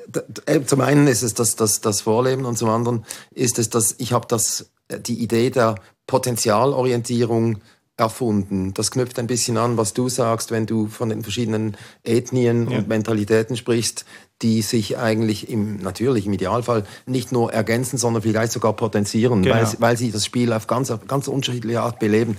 [0.46, 3.96] äh, zum einen ist es das, das, das Vorleben und zum anderen ist es, dass
[3.98, 5.76] ich habe das, äh, die Idee der
[6.08, 7.58] Potenzialorientierung
[8.04, 8.74] erfunden.
[8.74, 12.78] Das knüpft ein bisschen an, was du sagst, wenn du von den verschiedenen Ethnien ja.
[12.78, 14.06] und Mentalitäten sprichst,
[14.42, 19.56] die sich eigentlich im, natürlich im Idealfall nicht nur ergänzen, sondern vielleicht sogar potenzieren, genau.
[19.56, 22.38] weil, weil sie das Spiel auf ganz, ganz unterschiedliche Art beleben.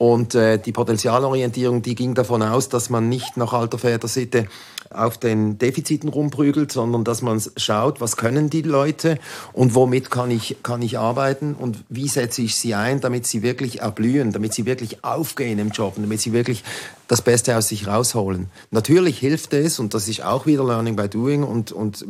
[0.00, 4.46] Und äh, die Potenzialorientierung, die ging davon aus, dass man nicht nach alter Vätersitte
[4.88, 9.18] auf den Defiziten rumprügelt, sondern dass man schaut, was können die Leute
[9.52, 13.42] und womit kann ich, kann ich arbeiten und wie setze ich sie ein, damit sie
[13.42, 16.64] wirklich erblühen, damit sie wirklich aufgehen im Job damit sie wirklich
[17.06, 18.48] das Beste aus sich rausholen.
[18.70, 22.06] Natürlich hilft es, und das ist auch wieder Learning by Doing und, und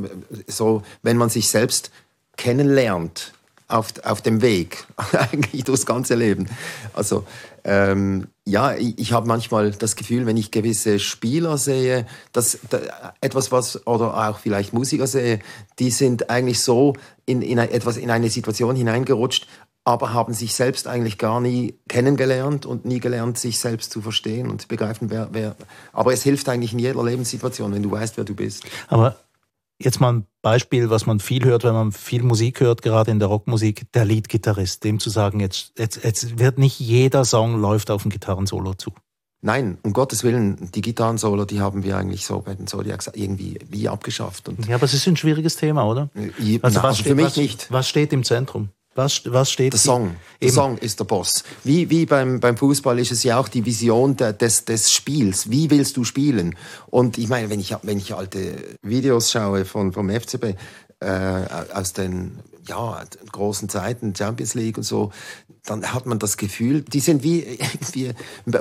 [0.46, 1.90] so, wenn man sich selbst
[2.37, 3.33] kennenlernt,
[3.70, 6.48] auf, auf dem Weg, eigentlich durchs ganze Leben.
[6.92, 7.24] Also
[7.64, 13.12] ähm, ja, ich, ich habe manchmal das Gefühl, wenn ich gewisse Spieler sehe, dass da,
[13.20, 15.38] etwas was oder auch vielleicht Musiker sehe,
[15.78, 16.94] die sind eigentlich so
[17.26, 19.46] in, in etwas in eine Situation hineingerutscht,
[19.84, 24.50] aber haben sich selbst eigentlich gar nie kennengelernt und nie gelernt, sich selbst zu verstehen
[24.50, 25.56] und zu begreifen, wer, wer.
[25.92, 28.64] Aber es hilft eigentlich in jeder Lebenssituation, wenn du weißt, wer du bist.
[28.88, 29.16] Aber
[29.82, 33.18] Jetzt mal ein Beispiel, was man viel hört, wenn man viel Musik hört, gerade in
[33.18, 37.90] der Rockmusik, der Leadgitarrist, dem zu sagen, jetzt, jetzt, jetzt wird nicht jeder Song läuft
[37.90, 38.92] auf ein Gitarrensolo zu.
[39.42, 43.58] Nein, um Gottes Willen, die Gitarrensolo, die haben wir eigentlich so bei den Zodiacs irgendwie
[43.70, 44.50] wie abgeschafft.
[44.50, 46.10] Und ja, aber es ist ein schwieriges Thema, oder?
[46.14, 47.72] Also, was also steht, für mich was, nicht.
[47.72, 48.68] Was steht im Zentrum?
[48.94, 49.72] Was, was steht?
[49.72, 50.16] Der Song.
[50.42, 51.44] Der Song ist der Boss.
[51.62, 55.50] Wie, wie beim, beim Fußball ist es ja auch die Vision der, des, des Spiels.
[55.50, 56.57] Wie willst du spielen?
[56.88, 60.57] Und ich meine, wenn ich, wenn ich alte Videos schaue von, vom FCB,
[61.00, 65.12] äh, aus den ja, großen Zeiten, Champions League und so,
[65.64, 68.12] dann hat man das Gefühl, die sind wie irgendwie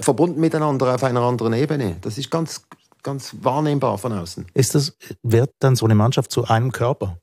[0.02, 1.98] verbunden miteinander auf einer anderen Ebene.
[2.02, 2.66] Das ist ganz,
[3.04, 4.46] ganz wahrnehmbar von außen.
[4.54, 7.20] Ist das, wird dann so eine Mannschaft zu einem Körper?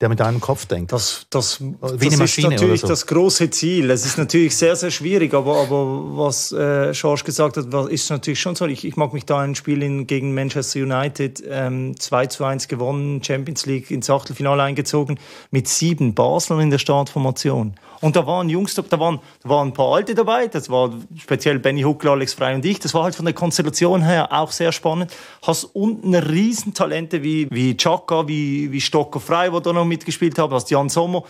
[0.00, 0.92] Der mit einem Kopf denkt.
[0.92, 2.88] Das, das, Wie das ist natürlich so.
[2.88, 3.90] das große Ziel.
[3.90, 8.40] Es ist natürlich sehr, sehr schwierig, aber, aber was äh, George gesagt hat, ist natürlich
[8.40, 8.66] schon so.
[8.66, 12.66] Ich, ich mag mich da ein Spiel in, gegen Manchester United ähm, 2 zu 1
[12.66, 15.18] gewonnen, Champions League ins Achtelfinale eingezogen,
[15.52, 17.74] mit sieben Baslern in der Startformation.
[18.04, 21.58] Und da waren Jungs, da waren, da waren ein paar Alte dabei, das war speziell
[21.58, 22.78] Benny Huckler, Alex Frey und ich.
[22.78, 25.10] Das war halt von der Konstellation her auch sehr spannend.
[25.40, 30.52] Hast unten Riesentalente wie, wie Chaka, wie, wie Stocker Frey, wo da noch mitgespielt haben,
[30.52, 31.22] hast Jan Sommer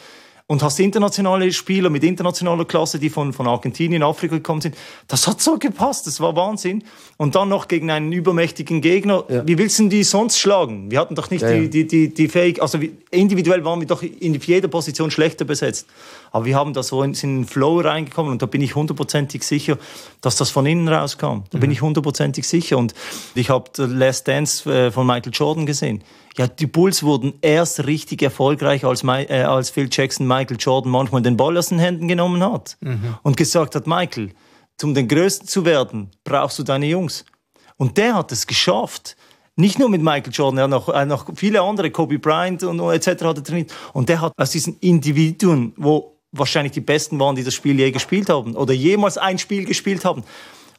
[0.47, 4.77] und hast internationale Spieler mit internationaler Klasse, die von, von Argentinien, Afrika gekommen sind.
[5.09, 6.85] Das hat so gepasst, das war Wahnsinn.
[7.17, 9.25] Und dann noch gegen einen übermächtigen Gegner.
[9.31, 9.47] Ja.
[9.47, 10.91] Wie willst du die sonst schlagen?
[10.91, 12.79] Wir hatten doch nicht ja, die, die, die, die Fähigkeit, also
[13.11, 15.87] individuell waren wir doch in jeder Position schlechter besetzt.
[16.31, 19.45] Aber wir haben da so in, in den Flow reingekommen und da bin ich hundertprozentig
[19.45, 19.79] sicher,
[20.21, 21.45] dass das von innen rauskam.
[21.51, 21.61] Da mhm.
[21.61, 22.77] bin ich hundertprozentig sicher.
[22.77, 22.93] Und
[23.35, 26.03] ich habe Last Dance äh, von Michael Jordan gesehen.
[26.37, 31.23] Ja, die Bulls wurden erst richtig erfolgreich, als, äh, als Phil Jackson Michael Jordan manchmal
[31.23, 33.17] den Ball aus den Händen genommen hat mhm.
[33.23, 34.31] und gesagt hat, Michael,
[34.83, 37.25] um den Größten zu werden, brauchst du deine Jungs.
[37.77, 39.17] Und der hat es geschafft.
[39.57, 42.81] Nicht nur mit Michael Jordan, er hat noch, hat noch viele andere, Kobe Bryant und,
[42.81, 43.23] und etc.
[43.23, 43.73] hat er trainiert.
[43.93, 47.93] Und der hat aus diesen Individuen, wo wahrscheinlich die Besten waren, die das Spiel je
[47.93, 50.25] gespielt haben oder jemals ein Spiel gespielt haben,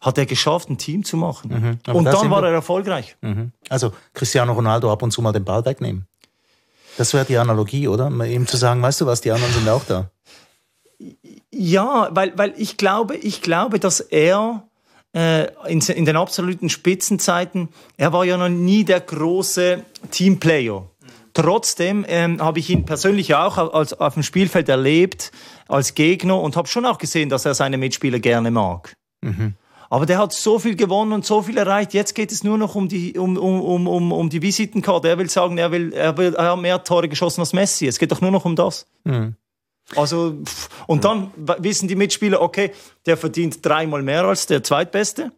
[0.05, 1.79] hat er geschafft, ein Team zu machen.
[1.87, 1.95] Mhm.
[1.95, 3.17] Und dann war er erfolgreich.
[3.21, 3.51] Mhm.
[3.69, 6.05] Also Cristiano Ronaldo ab und zu mal den Ball wegnehmen.
[6.97, 8.09] Das wäre die Analogie, oder?
[8.25, 10.11] Ihm zu sagen, weißt du was, die anderen sind auch da.
[11.51, 14.67] Ja, weil, weil ich glaube, ich glaube, dass er
[15.13, 20.87] äh, in, in den absoluten Spitzenzeiten, er war ja noch nie der große Teamplayer.
[21.33, 25.31] Trotzdem ähm, habe ich ihn persönlich auch als, auf dem Spielfeld erlebt
[25.67, 28.93] als Gegner und habe schon auch gesehen, dass er seine Mitspieler gerne mag.
[29.21, 29.55] Mhm.
[29.89, 31.93] Aber der hat so viel gewonnen und so viel erreicht.
[31.93, 35.09] Jetzt geht es nur noch um die, um, um, um, um die Visitenkarte.
[35.09, 37.87] Er will sagen, er, will, er, will, er hat mehr Tore geschossen als Messi.
[37.87, 38.87] Es geht doch nur noch um das.
[39.03, 39.35] Mhm.
[39.95, 40.37] Also,
[40.87, 42.71] und dann wissen die Mitspieler, okay,
[43.05, 45.31] der verdient dreimal mehr als der Zweitbeste.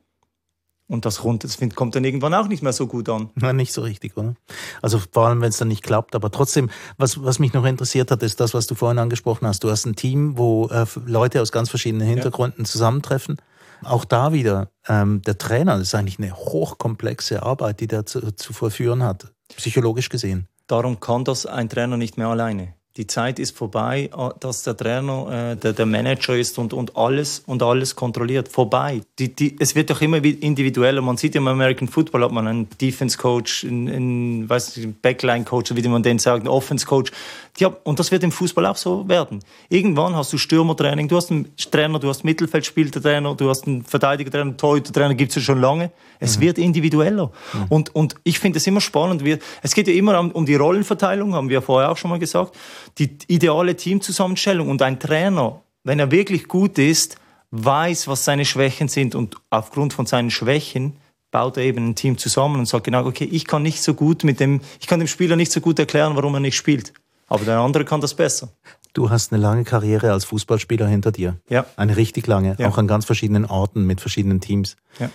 [0.89, 3.29] Und das rund, das kommt dann irgendwann auch nicht mehr so gut an.
[3.35, 4.35] Na, nicht so richtig, oder?
[4.81, 6.15] Also vor allem, wenn es dann nicht klappt.
[6.15, 9.65] Aber trotzdem, was, was mich noch interessiert hat, ist das, was du vorhin angesprochen hast.
[9.65, 12.69] Du hast ein Team, wo äh, Leute aus ganz verschiedenen Hintergründen ja.
[12.69, 13.37] zusammentreffen.
[13.83, 18.53] Auch da wieder, ähm, der Trainer, ist eigentlich eine hochkomplexe Arbeit, die der zu, zu
[18.53, 20.47] vollführen hat, psychologisch gesehen.
[20.67, 22.73] Darum kann das ein Trainer nicht mehr alleine.
[22.97, 26.97] Die Zeit ist vorbei, äh, dass der Trainer äh, der, der Manager ist und, und
[26.97, 28.47] alles und alles kontrolliert.
[28.47, 29.01] Vorbei.
[29.19, 31.01] Die, die, es wird doch immer individueller.
[31.03, 35.45] Man sieht im American Football hat man einen Defense Coach, einen, einen, weiß nicht, Backline
[35.45, 37.11] Coach, wie man den sagt, einen Offense Coach.
[37.59, 39.39] Ja, und das wird im Fußball auch so werden.
[39.69, 44.57] Irgendwann hast du Stürmertraining, du hast einen Trainer, du hast Mittelfeldspieltrainer, du hast einen Verteidigertrainer,
[44.57, 45.91] Torhütertrainer gibt's ja schon lange.
[46.19, 46.41] Es mhm.
[46.41, 47.31] wird individueller.
[47.53, 47.65] Mhm.
[47.69, 49.23] Und, und ich finde es immer spannend.
[49.23, 52.19] Wir, es geht ja immer um, um die Rollenverteilung, haben wir vorher auch schon mal
[52.19, 52.55] gesagt
[52.97, 54.69] die ideale Teamzusammenstellung.
[54.69, 57.17] Und ein Trainer, wenn er wirklich gut ist,
[57.51, 60.97] weiß, was seine Schwächen sind und aufgrund von seinen Schwächen
[61.31, 64.23] baut er eben ein Team zusammen und sagt genau, okay, ich kann nicht so gut
[64.23, 66.93] mit dem, ich kann dem Spieler nicht so gut erklären, warum er nicht spielt.
[67.27, 68.49] Aber der andere kann das besser.
[68.93, 71.37] Du hast eine lange Karriere als Fußballspieler hinter dir.
[71.49, 71.65] Ja.
[71.75, 72.69] Eine richtig lange, ja.
[72.69, 74.77] auch an ganz verschiedenen Orten mit verschiedenen Teams.
[74.99, 75.09] Ja.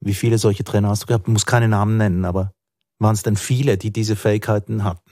[0.00, 1.26] Wie viele solche Trainer hast du gehabt?
[1.26, 2.52] Du musst keine Namen nennen, aber
[2.98, 5.05] waren es denn viele, die diese Fähigkeiten hatten?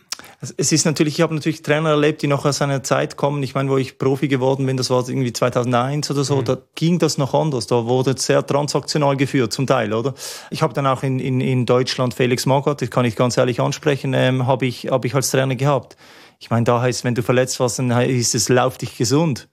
[0.57, 3.43] Es ist natürlich, ich habe natürlich Trainer erlebt, die noch aus einer Zeit kommen.
[3.43, 6.45] Ich meine, wo ich Profi geworden bin, das war irgendwie 2001 oder so, mhm.
[6.45, 7.67] da ging das noch anders.
[7.67, 10.15] Da wurde sehr transaktional geführt, zum Teil, oder?
[10.51, 13.61] Ich habe dann auch in, in, in Deutschland Felix Magath, das kann ich ganz ehrlich
[13.61, 15.97] ansprechen, ähm, habe ich, hab ich als Trainer gehabt.
[16.39, 19.49] Ich meine, da heißt, wenn du verletzt warst, dann heißt es, lauf dich gesund.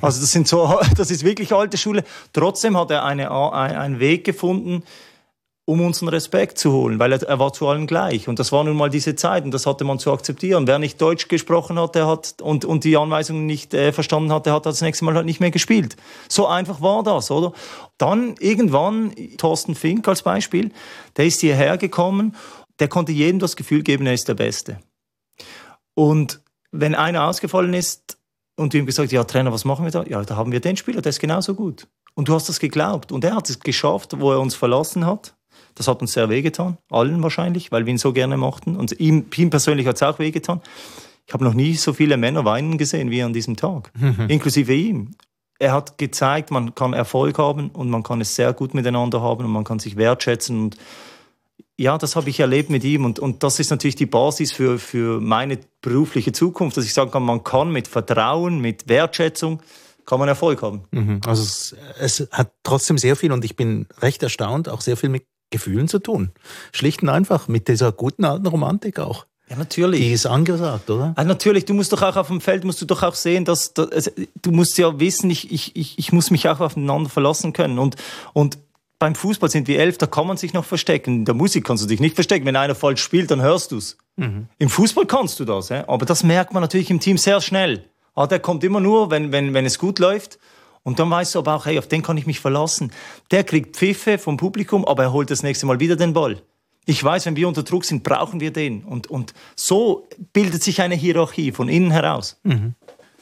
[0.00, 2.04] Also das sind so, das ist wirklich alte Schule.
[2.32, 4.82] Trotzdem hat er eine, einen Weg gefunden,
[5.70, 8.26] um unseren Respekt zu holen, weil er, er war zu allen gleich.
[8.26, 10.66] Und das war nun mal diese Zeit und das hatte man zu akzeptieren.
[10.66, 14.46] Wer nicht Deutsch gesprochen hat, der hat und, und die Anweisungen nicht äh, verstanden hat,
[14.46, 15.96] der hat das nächste Mal halt nicht mehr gespielt.
[16.28, 17.52] So einfach war das, oder?
[17.98, 20.72] Dann irgendwann, Thorsten Fink als Beispiel,
[21.16, 22.34] der ist hierher gekommen,
[22.80, 24.80] der konnte jedem das Gefühl geben, er ist der Beste.
[25.94, 26.40] Und
[26.72, 28.18] wenn einer ausgefallen ist
[28.56, 30.02] und du ihm gesagt, ja Trainer, was machen wir da?
[30.02, 31.86] Ja, da haben wir den Spieler, der ist genauso gut.
[32.14, 33.12] Und du hast das geglaubt.
[33.12, 35.36] Und er hat es geschafft, wo er uns verlassen hat
[35.74, 38.76] das hat uns sehr wehgetan, allen wahrscheinlich, weil wir ihn so gerne mochten.
[38.76, 40.60] Und ihm, ihm persönlich hat es auch wehgetan.
[41.26, 43.92] Ich habe noch nie so viele Männer weinen gesehen wie an diesem Tag,
[44.28, 45.12] inklusive ihm.
[45.58, 49.44] Er hat gezeigt, man kann Erfolg haben und man kann es sehr gut miteinander haben
[49.44, 50.58] und man kann sich wertschätzen.
[50.58, 50.76] Und
[51.76, 54.78] ja, das habe ich erlebt mit ihm und, und das ist natürlich die Basis für,
[54.78, 59.62] für meine berufliche Zukunft, dass ich sagen kann, man kann mit Vertrauen, mit Wertschätzung,
[60.04, 60.82] kann man Erfolg haben.
[60.90, 61.20] Mhm.
[61.24, 65.08] Also es, es, hat trotzdem sehr viel und ich bin recht erstaunt, auch sehr viel
[65.08, 66.30] mit Gefühlen zu tun.
[66.72, 69.26] Schlicht und einfach mit dieser guten alten Romantik auch.
[69.50, 70.00] Ja, natürlich.
[70.00, 71.12] Die ist angesagt, oder?
[71.16, 71.64] Ah, natürlich.
[71.64, 74.10] Du musst doch auch auf dem Feld, musst du doch auch sehen, dass, dass also,
[74.40, 77.80] du musst ja wissen, ich, ich, ich, ich muss mich auch aufeinander verlassen können.
[77.80, 77.96] Und,
[78.32, 78.58] und
[79.00, 81.16] beim Fußball sind wir elf, da kann man sich noch verstecken.
[81.16, 82.46] In der Musik kannst du dich nicht verstecken.
[82.46, 83.96] Wenn einer falsch spielt, dann hörst du's.
[84.16, 84.46] Mhm.
[84.58, 85.88] Im Fußball kannst du das, ja?
[85.88, 87.84] aber das merkt man natürlich im Team sehr schnell.
[88.14, 90.38] Ah, der kommt immer nur, wenn, wenn, wenn es gut läuft.
[90.82, 92.92] Und dann weißt du aber auch, hey, auf den kann ich mich verlassen.
[93.30, 96.42] Der kriegt Pfiffe vom Publikum, aber er holt das nächste Mal wieder den Ball.
[96.86, 98.82] Ich weiß, wenn wir unter Druck sind, brauchen wir den.
[98.84, 102.40] Und, und so bildet sich eine Hierarchie von innen heraus.
[102.42, 102.74] Mhm.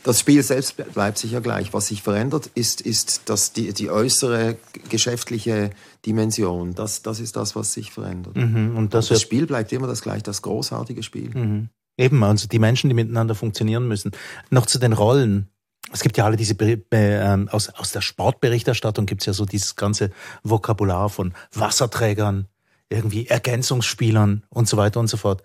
[0.05, 1.73] Das Spiel selbst bleibt sicher gleich.
[1.73, 4.57] Was sich verändert, ist, ist dass die, die äußere
[4.89, 5.71] geschäftliche
[6.07, 6.75] Dimension.
[6.75, 8.37] Das, das ist das, was sich verändert.
[8.37, 11.31] Mhm, und das, und das Spiel bleibt immer das gleiche, das großartige Spiel.
[11.35, 11.69] Mhm.
[11.99, 14.13] Eben, also die Menschen, die miteinander funktionieren müssen.
[14.51, 15.49] Noch zu den Rollen
[15.93, 16.55] es gibt ja alle diese,
[16.91, 20.11] äh, aus, aus der Sportberichterstattung gibt's ja so dieses ganze
[20.43, 22.47] Vokabular von Wasserträgern,
[22.89, 25.43] irgendwie Ergänzungsspielern und so weiter und so fort.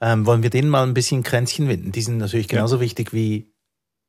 [0.00, 1.92] Ähm, wollen wir denen mal ein bisschen Kränzchen winden?
[1.92, 2.82] Die sind natürlich genauso ja.
[2.82, 3.53] wichtig wie,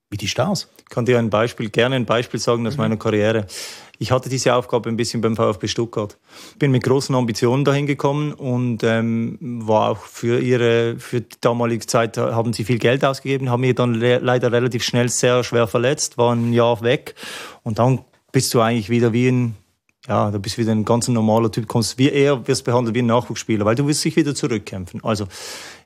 [0.10, 0.70] wie die Stars.
[0.80, 2.82] Ich kann dir ein Beispiel, gerne ein Beispiel sagen aus mhm.
[2.82, 3.48] meiner Karriere.
[3.98, 6.18] Ich hatte diese Aufgabe ein bisschen beim VfB Stuttgart.
[6.60, 11.86] Bin mit großen Ambitionen dahin gekommen und ähm, war auch für ihre, für die damalige
[11.86, 15.68] Zeit haben sie viel Geld ausgegeben, haben mir dann le leider relativ schnell sehr schwer
[15.68, 17.16] verletzt, war ein Jahr weg
[17.64, 19.56] und dann bist du eigentlich wieder wie ein
[20.08, 23.02] ja, da bist du wieder ein ganz normaler Typ, kommst wie er, wirst behandelt wie
[23.02, 25.04] ein Nachwuchsspieler, weil du wirst dich wieder zurückkämpfen.
[25.04, 25.26] Also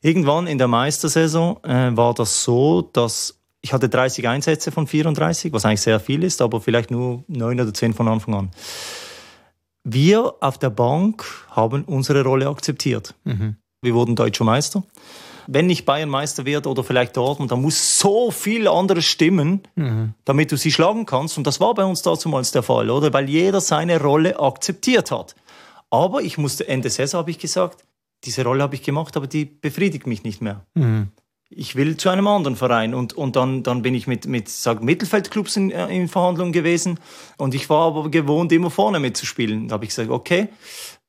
[0.01, 5.51] irgendwann in der Meistersaison äh, war das so, dass ich hatte 30 Einsätze von 34,
[5.51, 8.51] was eigentlich sehr viel ist, aber vielleicht nur neun oder zehn von Anfang an.
[9.83, 13.15] Wir auf der Bank haben unsere Rolle akzeptiert.
[13.23, 13.55] Mhm.
[13.81, 14.83] Wir wurden deutscher Meister.
[15.47, 20.13] Wenn nicht Bayern Meister wird oder vielleicht Dortmund, dann muss so viel anderes stimmen, mhm.
[20.25, 21.37] damit du sie schlagen kannst.
[21.37, 23.11] Und das war bei uns damals der Fall, oder?
[23.13, 25.35] Weil jeder seine Rolle akzeptiert hat.
[25.89, 27.83] Aber ich musste Ende Saison habe ich gesagt,
[28.25, 30.65] diese Rolle habe ich gemacht, aber die befriedigt mich nicht mehr.
[30.75, 31.09] Mhm
[31.49, 32.93] ich will zu einem anderen Verein.
[32.93, 34.49] Und, und dann, dann bin ich mit, mit
[34.81, 36.99] Mittelfeldclubs in, äh, in Verhandlungen gewesen.
[37.38, 39.67] Und ich war aber gewohnt, immer vorne mitzuspielen.
[39.67, 40.49] Da habe ich gesagt, okay,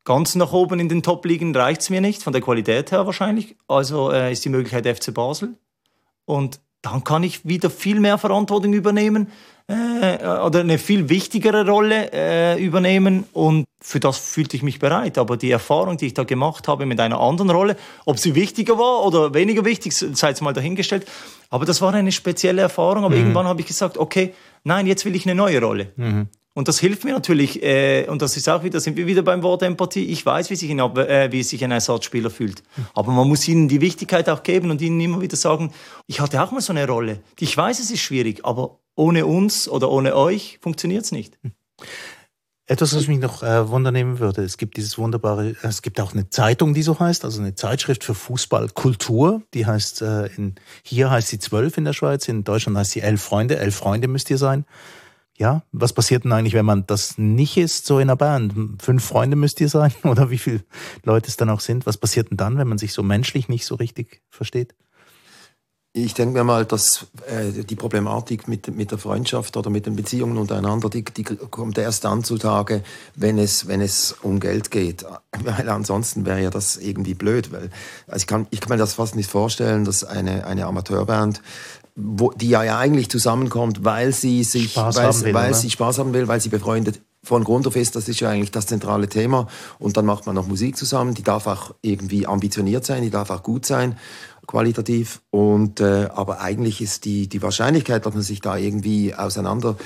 [0.05, 3.57] ganz nach oben in den Top-Ligen reicht's mir nicht, von der Qualität her wahrscheinlich.
[3.69, 5.57] Also äh, ist die Möglichkeit FC Basel.
[6.25, 9.29] Und dann kann ich wieder viel mehr Verantwortung übernehmen
[9.71, 13.25] oder eine viel wichtigere Rolle äh, übernehmen.
[13.33, 15.19] Und für das fühlte ich mich bereit.
[15.19, 18.79] Aber die Erfahrung, die ich da gemacht habe mit einer anderen Rolle, ob sie wichtiger
[18.79, 21.07] war oder weniger wichtig, sei es mal dahingestellt.
[21.51, 23.05] Aber das war eine spezielle Erfahrung.
[23.05, 23.21] Aber mhm.
[23.21, 25.93] irgendwann habe ich gesagt, okay, nein, jetzt will ich eine neue Rolle.
[25.97, 26.29] Mhm.
[26.61, 29.43] Und das hilft mir natürlich, äh, und das ist auch wieder, sind wir wieder beim
[29.43, 30.05] Wort Empathie.
[30.05, 31.31] Ich weiß, wie sich, ein, äh,
[31.65, 32.63] ein Ersatzspieler fühlt.
[32.93, 35.73] Aber man muss ihnen die Wichtigkeit auch geben und ihnen immer wieder sagen,
[36.07, 37.21] ich hatte auch mal so eine Rolle.
[37.39, 41.39] Ich weiß, es ist schwierig, aber ohne uns oder ohne euch funktioniert es nicht.
[42.67, 46.29] Etwas, was mich noch äh, wundernehmen würde, es gibt dieses wunderbare, es gibt auch eine
[46.29, 51.29] Zeitung, die so heißt, also eine Zeitschrift für Fußballkultur, die heißt, äh, in, hier heißt
[51.29, 54.37] sie zwölf in der Schweiz, in Deutschland heißt sie elf Freunde, elf Freunde müsst ihr
[54.37, 54.67] sein.
[55.41, 58.83] Ja, was passiert denn eigentlich, wenn man das nicht ist, so in einer Band?
[58.83, 60.63] Fünf Freunde müsst ihr sein oder wie viele
[61.03, 61.87] Leute es dann auch sind?
[61.87, 64.75] Was passiert denn dann, wenn man sich so menschlich nicht so richtig versteht?
[65.93, 69.97] Ich denke mir mal, dass äh, die Problematik mit, mit der Freundschaft oder mit den
[69.97, 72.85] Beziehungen untereinander, die, die kommt erst dann zutage,
[73.17, 75.05] wenn es, wenn es um Geld geht.
[75.43, 77.51] Weil ansonsten wäre ja das irgendwie blöd.
[77.51, 77.71] Weil,
[78.07, 81.43] also ich, kann, ich kann mir das fast nicht vorstellen, dass eine, eine Amateurband
[81.97, 86.13] wo, die ja eigentlich zusammenkommt, weil sie sich, Spaß weil, will, weil sie Spaß haben
[86.13, 89.47] will, weil sie befreundet von Grund auf ist, das ist ja eigentlich das zentrale Thema.
[89.79, 93.31] Und dann macht man noch Musik zusammen, die darf auch irgendwie ambitioniert sein, die darf
[93.31, 93.97] auch gut sein
[94.51, 95.21] qualitativ.
[95.31, 99.77] Und, äh, aber eigentlich ist die, die Wahrscheinlichkeit, dass man sich da irgendwie auseinander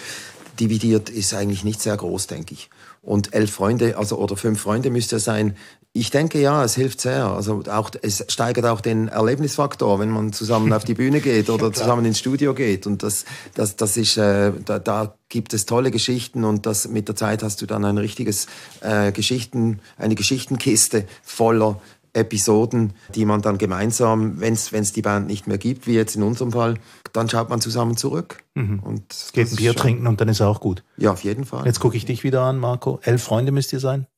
[0.58, 2.70] dividiert, ist eigentlich nicht sehr groß, denke ich.
[3.02, 5.56] Und elf Freunde, also oder fünf Freunde müsste es sein.
[5.96, 7.26] Ich denke ja, es hilft sehr.
[7.26, 11.72] Also auch es steigert auch den Erlebnisfaktor, wenn man zusammen auf die Bühne geht oder
[11.72, 12.88] zusammen ins Studio geht.
[12.88, 17.06] Und das, das, das ist, äh, da, da gibt es tolle Geschichten und das mit
[17.06, 18.48] der Zeit hast du dann ein richtiges
[18.80, 21.80] äh, Geschichten, eine Geschichtenkiste voller
[22.12, 26.24] Episoden, die man dann gemeinsam, wenn es die Band nicht mehr gibt, wie jetzt in
[26.24, 26.74] unserem Fall,
[27.12, 28.42] dann schaut man zusammen zurück.
[28.54, 28.80] Mhm.
[28.80, 30.82] Und Geht ein Bier schon, trinken und dann ist auch gut.
[30.96, 31.64] Ja, auf jeden Fall.
[31.66, 32.98] Jetzt gucke ich dich wieder an, Marco.
[33.02, 34.08] Elf Freunde müsst ihr sein?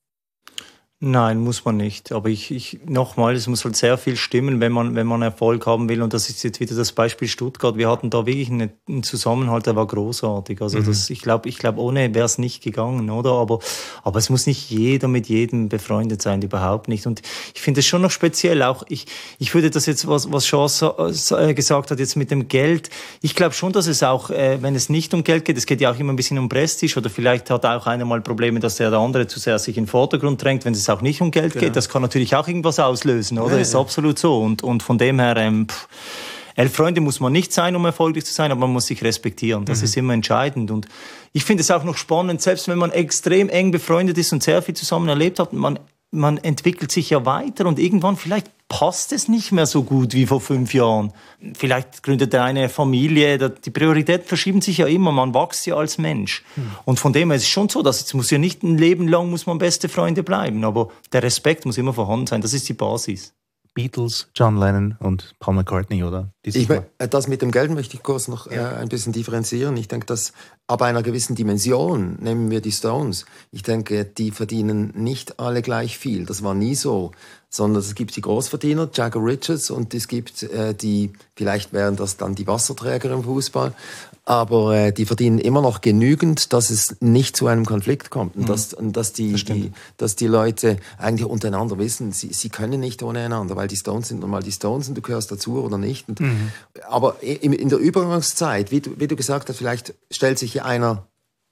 [0.99, 2.11] Nein, muss man nicht.
[2.11, 5.67] Aber ich, ich nochmal, es muss halt sehr viel stimmen, wenn man, wenn man Erfolg
[5.67, 6.01] haben will.
[6.01, 7.77] Und das ist jetzt wieder das Beispiel Stuttgart.
[7.77, 10.59] Wir hatten da wirklich einen, einen Zusammenhalt, der war großartig.
[10.59, 10.85] Also mhm.
[10.85, 13.33] das, ich glaube, ich glaube, ohne wäre es nicht gegangen, oder?
[13.33, 13.59] Aber,
[14.03, 17.05] aber es muss nicht jeder mit jedem befreundet sein, überhaupt nicht.
[17.05, 17.21] Und
[17.53, 18.63] ich finde es schon noch speziell.
[18.63, 19.05] Auch ich,
[19.37, 20.95] ich würde das jetzt, was, was Chance
[21.37, 22.89] äh, gesagt hat, jetzt mit dem Geld.
[23.21, 25.79] Ich glaube schon, dass es auch, äh, wenn es nicht um Geld geht, es geht
[25.79, 28.77] ja auch immer ein bisschen um Prestige oder vielleicht hat auch einer mal Probleme, dass
[28.77, 31.21] der, der andere zu sehr sich in den Vordergrund drängt, wenn es es auch nicht
[31.21, 31.65] um Geld genau.
[31.65, 33.55] geht, das kann natürlich auch irgendwas auslösen, oder?
[33.55, 33.79] Ja, ist ja.
[33.79, 34.39] absolut so.
[34.41, 35.87] Und, und von dem her, ähm, pff,
[36.55, 39.65] elf Freunde muss man nicht sein, um erfolgreich zu sein, aber man muss sich respektieren.
[39.65, 39.85] Das mhm.
[39.85, 40.71] ist immer entscheidend.
[40.71, 40.87] Und
[41.33, 44.61] ich finde es auch noch spannend, selbst wenn man extrem eng befreundet ist und sehr
[44.61, 45.79] viel zusammen erlebt hat, man
[46.11, 50.25] man entwickelt sich ja weiter und irgendwann vielleicht passt es nicht mehr so gut wie
[50.25, 51.13] vor fünf Jahren.
[51.53, 55.97] Vielleicht gründet er eine Familie, die Prioritäten verschieben sich ja immer, man wächst ja als
[55.97, 56.43] Mensch.
[56.55, 56.71] Hm.
[56.85, 59.07] Und von dem her ist es schon so, dass es muss ja nicht ein Leben
[59.07, 62.67] lang muss man beste Freunde bleiben, aber der Respekt muss immer vorhanden sein, das ist
[62.67, 63.33] die Basis.
[63.77, 66.31] Beatles, John Lennon und Paul McCartney, oder?
[66.41, 68.71] Ich, das mit dem Geld möchte ich kurz noch ja.
[68.71, 69.77] äh, ein bisschen differenzieren.
[69.77, 70.33] Ich denke, dass
[70.65, 75.99] ab einer gewissen Dimension, nehmen wir die Stones, ich denke, die verdienen nicht alle gleich
[75.99, 76.25] viel.
[76.25, 77.11] Das war nie so
[77.49, 82.17] sondern es gibt die Großverdiener, Jagger Richards, und es gibt äh, die, vielleicht wären das
[82.17, 83.73] dann die Wasserträger im Fußball,
[84.25, 88.43] aber äh, die verdienen immer noch genügend, dass es nicht zu einem Konflikt kommt und,
[88.43, 88.47] mhm.
[88.47, 92.81] dass, und dass, die, das die, dass die Leute eigentlich untereinander wissen, sie, sie können
[92.81, 95.61] nicht ohne einander, weil die Stones sind nun mal die Stones und du gehörst dazu
[95.63, 96.09] oder nicht.
[96.09, 96.51] Und, mhm.
[96.89, 101.07] Aber in, in der Übergangszeit, wie du, wie du gesagt hast, vielleicht stellt sich einer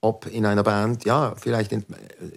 [0.05, 1.83] ob in einer Band, ja, vielleicht in,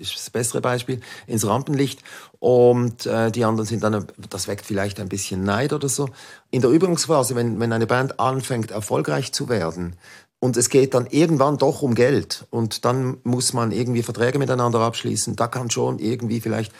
[0.01, 2.03] ist das bessere Beispiel, ins Rampenlicht
[2.39, 6.09] und äh, die anderen sind dann, das weckt vielleicht ein bisschen Neid oder so.
[6.51, 9.97] In der Übungsphase, wenn, wenn eine Band anfängt, erfolgreich zu werden,
[10.41, 14.79] und es geht dann irgendwann doch um Geld und dann muss man irgendwie Verträge miteinander
[14.79, 15.35] abschließen.
[15.35, 16.73] Da kann schon irgendwie vielleicht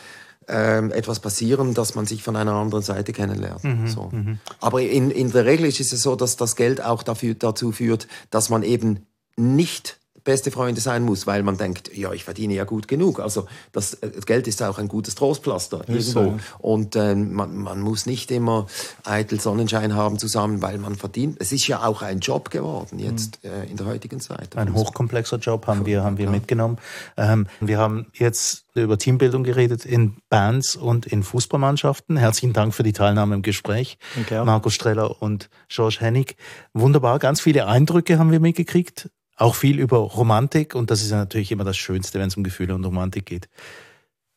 [0.47, 3.65] ähm, etwas passieren, dass man sich von einer anderen Seite kennenlernt.
[3.65, 4.09] Mhm, so.
[4.13, 4.39] Mhm.
[4.61, 8.07] Aber in, in der Regel ist es so, dass das Geld auch dafür, dazu führt,
[8.29, 12.63] dass man eben nicht beste Freunde sein muss, weil man denkt, ja, ich verdiene ja
[12.63, 13.19] gut genug.
[13.19, 16.03] Also das, äh, Geld ist auch ein gutes Trostpflaster irgendwo.
[16.03, 16.39] So.
[16.59, 18.67] Und äh, man, man muss nicht immer
[19.03, 21.37] eitel Sonnenschein haben zusammen, weil man verdient.
[21.39, 23.49] Es ist ja auch ein Job geworden jetzt mhm.
[23.49, 24.55] äh, in der heutigen Zeit.
[24.55, 26.31] Ein hochkomplexer Job haben wir, haben wir ja.
[26.31, 26.77] mitgenommen.
[27.17, 32.17] Ähm, wir haben jetzt über Teambildung geredet in Bands und in Fußballmannschaften.
[32.17, 33.97] Herzlichen Dank für die Teilnahme im Gespräch,
[34.29, 36.35] Markus Streller und George Hennig.
[36.73, 39.09] Wunderbar, ganz viele Eindrücke haben wir mitgekriegt
[39.39, 42.75] auch viel über Romantik und das ist natürlich immer das Schönste, wenn es um Gefühle
[42.75, 43.49] und Romantik geht.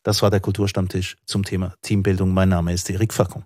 [0.01, 2.33] Das war der Kulturstammtisch zum Thema Teambildung.
[2.33, 3.45] Mein Name ist Erik Fackung.